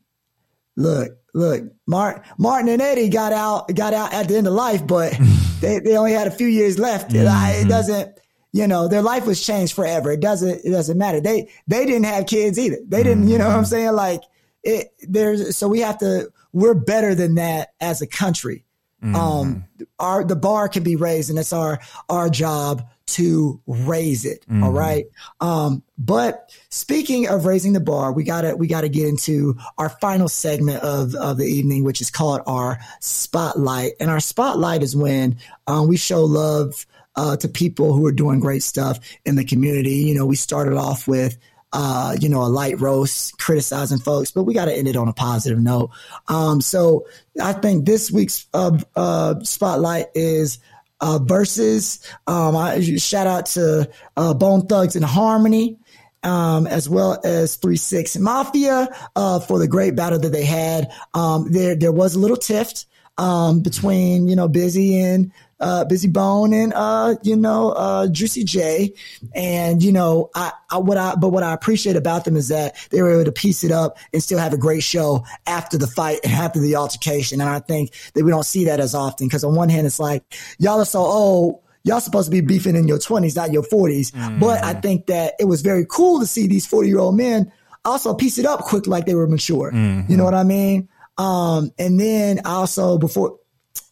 [0.75, 4.85] look, look, Martin, Martin and Eddie got out, got out at the end of life,
[4.85, 5.17] but
[5.61, 7.11] they, they only had a few years left.
[7.11, 7.65] Mm-hmm.
[7.65, 8.19] It doesn't,
[8.53, 10.11] you know, their life was changed forever.
[10.11, 11.21] It doesn't, it doesn't matter.
[11.21, 12.79] They, they didn't have kids either.
[12.85, 13.69] They didn't, you know what I'm mm-hmm.
[13.69, 13.93] saying?
[13.93, 14.21] Like
[14.63, 18.65] it, there's, so we have to, we're better than that as a country.
[19.01, 19.15] Mm-hmm.
[19.15, 19.65] Um,
[19.99, 21.79] our, the bar can be raised and it's our,
[22.09, 24.45] our job to raise it.
[24.49, 24.63] Mm-hmm.
[24.63, 25.05] All right.
[25.39, 30.27] Um, but speaking of raising the bar, we gotta, we gotta get into our final
[30.27, 33.93] segment of, of the evening, which is called our spotlight.
[33.99, 35.37] And our spotlight is when,
[35.67, 36.85] um, we show love,
[37.15, 39.95] uh, to people who are doing great stuff in the community.
[39.95, 41.37] You know, we started off with
[41.73, 45.07] uh, you know, a light roast criticizing folks, but we got to end it on
[45.07, 45.91] a positive note.
[46.27, 47.07] Um, so
[47.41, 50.59] I think this week's uh, uh, spotlight is
[50.99, 51.99] uh, versus.
[52.27, 55.77] Um, I shout out to uh, Bone Thugs and Harmony.
[56.23, 60.91] Um, as well as Three Six Mafia uh, for the great battle that they had.
[61.15, 62.85] Um, there, there was a little tiff
[63.17, 65.31] um, between you know Bizzy and
[65.61, 68.93] uh, Bizzy Bone and uh, you know uh, Juicy J,
[69.33, 72.75] and you know I, I what I but what I appreciate about them is that
[72.89, 75.87] they were able to peace it up and still have a great show after the
[75.87, 79.27] fight and after the altercation, and I think that we don't see that as often
[79.27, 80.23] because on one hand it's like
[80.57, 84.11] y'all are so old y'all supposed to be beefing in your 20s, not your 40s.
[84.11, 84.39] Mm.
[84.39, 87.51] But I think that it was very cool to see these 40 year old men
[87.83, 89.71] also peace it up quick like they were mature.
[89.71, 90.11] Mm-hmm.
[90.11, 90.89] You know what I mean?
[91.17, 93.37] Um, and then also before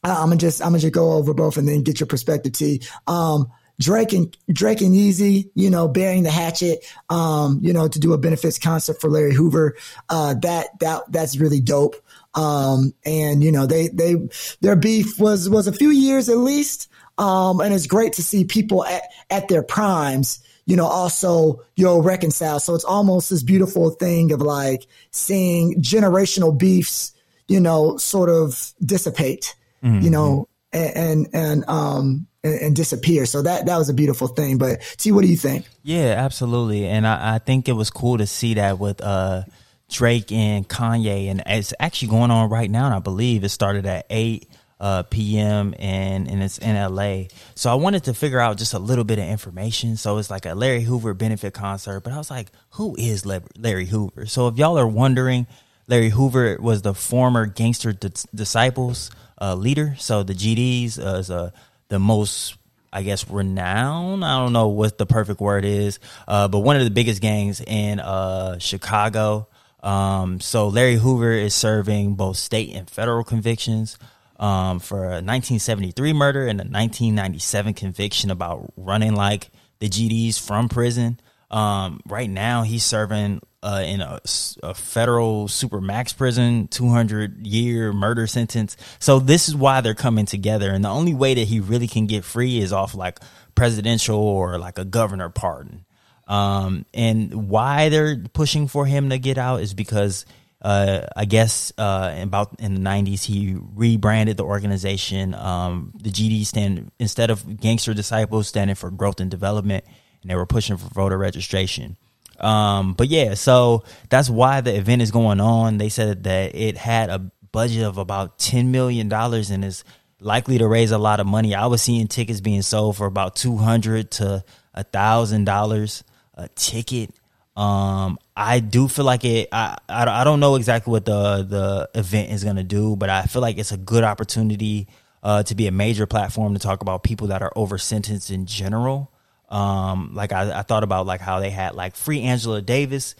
[0.03, 2.81] I'm gonna just I'm gonna just go over both and then get your perspective, T.
[3.07, 7.99] Um, Drake and Drake and Yeezy, you know, bearing the hatchet, um, you know, to
[7.99, 9.77] do a benefits concert for Larry Hoover.
[10.09, 11.95] Uh, that that that's really dope.
[12.35, 14.15] Um, and you know, they they
[14.61, 16.89] their beef was was a few years at least.
[17.17, 21.85] Um, and it's great to see people at at their primes, you know, also you
[21.85, 22.59] know reconcile.
[22.59, 27.13] So it's almost this beautiful thing of like seeing generational beefs,
[27.47, 30.01] you know, sort of dissipate mm-hmm.
[30.01, 33.25] you know, and, and, and um, and, and, disappear.
[33.25, 34.57] So that that was a beautiful thing.
[34.57, 35.67] But see, what do you think?
[35.83, 36.87] Yeah, absolutely.
[36.87, 39.43] And I, I think it was cool to see that with uh,
[39.89, 42.85] Drake and Kanye, and it's actually going on right now.
[42.85, 44.49] And I believe it started at eight
[44.79, 45.73] uh, p.m.
[45.77, 47.27] and and it's in L.A.
[47.55, 49.97] So I wanted to figure out just a little bit of information.
[49.97, 53.85] So it's like a Larry Hoover benefit concert, but I was like, who is Larry
[53.85, 54.25] Hoover?
[54.25, 55.47] So if y'all are wondering,
[55.87, 59.09] Larry Hoover was the former Gangster Disciples
[59.39, 59.95] uh, leader.
[59.97, 61.51] So the GDs uh, is uh,
[61.87, 62.57] the most,
[62.91, 64.23] I guess, renowned.
[64.23, 67.61] I don't know what the perfect word is, uh, but one of the biggest gangs
[67.61, 69.47] in uh, Chicago.
[69.81, 73.97] Um, so Larry Hoover is serving both state and federal convictions
[74.39, 79.49] um, for a 1973 murder and a 1997 conviction about running like
[79.79, 81.19] the GDs from prison.
[81.51, 84.19] Um, right now, he's serving uh, in a,
[84.63, 88.77] a federal super max prison, 200 year murder sentence.
[88.99, 90.71] So this is why they're coming together.
[90.71, 93.19] And the only way that he really can get free is off like
[93.55, 95.85] presidential or like a governor pardon.
[96.27, 100.25] Um, and why they're pushing for him to get out is because
[100.61, 105.33] uh, I guess uh, about in the '90s he rebranded the organization.
[105.33, 109.83] Um, the GD stand instead of Gangster Disciples standing for Growth and Development,
[110.21, 111.97] and they were pushing for voter registration.
[112.39, 115.77] Um, but yeah, so that's why the event is going on.
[115.77, 119.83] They said that it had a budget of about ten million dollars and is
[120.21, 121.53] likely to raise a lot of money.
[121.53, 124.43] I was seeing tickets being sold for about two hundred to
[124.73, 126.03] a thousand dollars
[126.35, 127.13] a ticket.
[127.57, 129.49] Um, I do feel like it.
[129.51, 133.23] I, I, I don't know exactly what the the event is gonna do, but I
[133.23, 134.87] feel like it's a good opportunity
[135.21, 138.45] uh, to be a major platform to talk about people that are over sentenced in
[138.45, 139.11] general.
[139.49, 143.15] Um, like I, I thought about like how they had like free Angela Davis,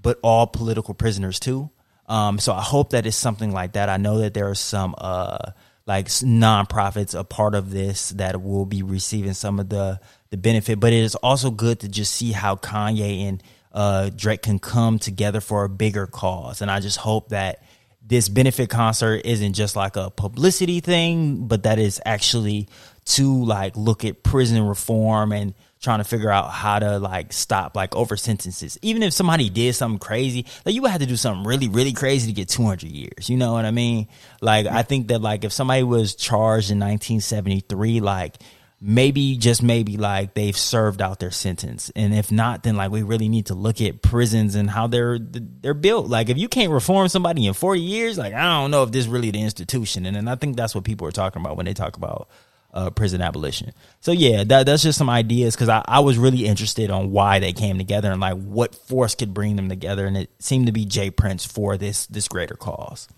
[0.00, 1.70] but all political prisoners too.
[2.06, 3.88] Um, so I hope that it's something like that.
[3.88, 5.52] I know that there are some uh
[5.86, 10.00] like nonprofits a part of this that will be receiving some of the
[10.30, 13.42] the benefit, but it is also good to just see how Kanye and
[13.72, 16.60] uh, Drake can come together for a bigger cause.
[16.60, 17.62] And I just hope that
[18.02, 22.68] this benefit concert isn't just like a publicity thing, but that is actually
[23.06, 27.76] to like look at prison reform and trying to figure out how to like stop
[27.76, 28.78] like over sentences.
[28.82, 31.92] Even if somebody did something crazy, like you would have to do something really, really
[31.92, 33.30] crazy to get 200 years.
[33.30, 34.08] You know what I mean?
[34.40, 38.36] Like, I think that like if somebody was charged in 1973, like
[38.80, 43.02] maybe just maybe like they've served out their sentence and if not then like we
[43.02, 46.70] really need to look at prisons and how they're they're built like if you can't
[46.70, 50.16] reform somebody in 40 years like i don't know if this really the institution and,
[50.16, 52.28] and i think that's what people are talking about when they talk about
[52.74, 56.46] uh, prison abolition so yeah that, that's just some ideas because I, I was really
[56.46, 60.16] interested on why they came together and like what force could bring them together and
[60.16, 61.10] it seemed to be J.
[61.10, 63.08] Prince for this this greater cause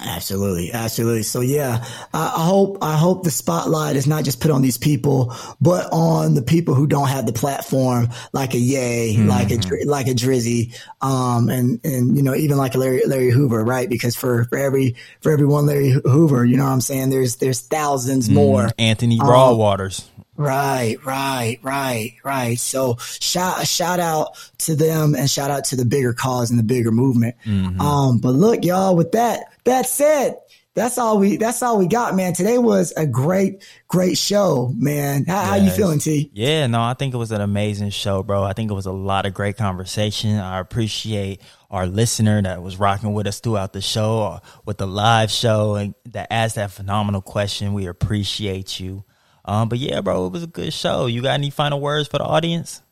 [0.00, 1.24] Absolutely, absolutely.
[1.24, 1.84] So yeah,
[2.14, 5.88] I, I, hope I hope the spotlight is not just put on these people, but
[5.92, 9.28] on the people who don't have the platform, like a Yay, mm-hmm.
[9.28, 13.30] like a like a Drizzy, um, and and you know even like a Larry Larry
[13.30, 13.88] Hoover, right?
[13.88, 17.10] Because for for every for every one Larry Hoover, you know what I'm saying?
[17.10, 18.70] There's there's thousands mm, more.
[18.78, 20.08] Anthony Broadwaters.
[20.16, 22.58] Um, Right, right, right, right.
[22.60, 26.62] So shout shout out to them and shout out to the bigger cause and the
[26.62, 27.34] bigger movement.
[27.44, 27.80] Mm-hmm.
[27.80, 30.36] Um, but look, y'all, with that that said,
[30.76, 32.34] that's all we that's all we got, man.
[32.34, 35.24] Today was a great, great show, man.
[35.24, 35.48] How, yes.
[35.48, 36.30] how you feeling, T?
[36.32, 38.44] Yeah, no, I think it was an amazing show, bro.
[38.44, 40.36] I think it was a lot of great conversation.
[40.38, 44.86] I appreciate our listener that was rocking with us throughout the show, uh, with the
[44.86, 47.72] live show, and that asked that phenomenal question.
[47.72, 49.02] We appreciate you.
[49.48, 51.06] Um, but yeah, bro, it was a good show.
[51.06, 52.82] You got any final words for the audience?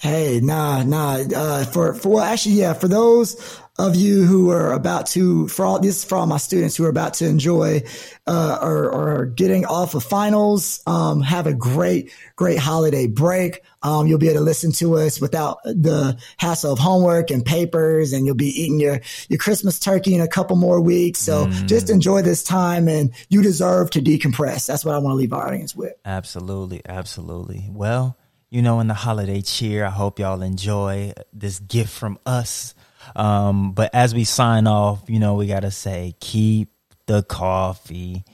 [0.00, 1.22] Hey, nah, nah.
[1.34, 2.72] Uh, for for well, actually, yeah.
[2.72, 6.76] For those of you who are about to, for all this, for all my students
[6.76, 7.82] who are about to enjoy
[8.26, 13.62] uh, or, or getting off of finals, um, have a great, great holiday break.
[13.82, 18.12] Um, you'll be able to listen to us without the hassle of homework and papers,
[18.12, 19.00] and you'll be eating your
[19.30, 21.20] your Christmas turkey in a couple more weeks.
[21.20, 21.66] So mm.
[21.66, 24.66] just enjoy this time, and you deserve to decompress.
[24.66, 25.94] That's what I want to leave our audience with.
[26.04, 27.68] Absolutely, absolutely.
[27.70, 28.18] Well
[28.50, 29.84] you know, in the holiday cheer.
[29.84, 32.74] I hope y'all enjoy this gift from us.
[33.16, 36.70] Um, but as we sign off, you know, we got to say, keep
[37.06, 38.24] the coffee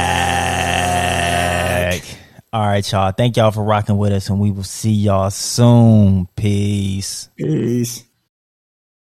[2.54, 3.12] All right, y'all.
[3.12, 6.28] Thank y'all for rocking with us, and we will see y'all soon.
[6.36, 7.30] Peace.
[7.36, 8.07] Peace.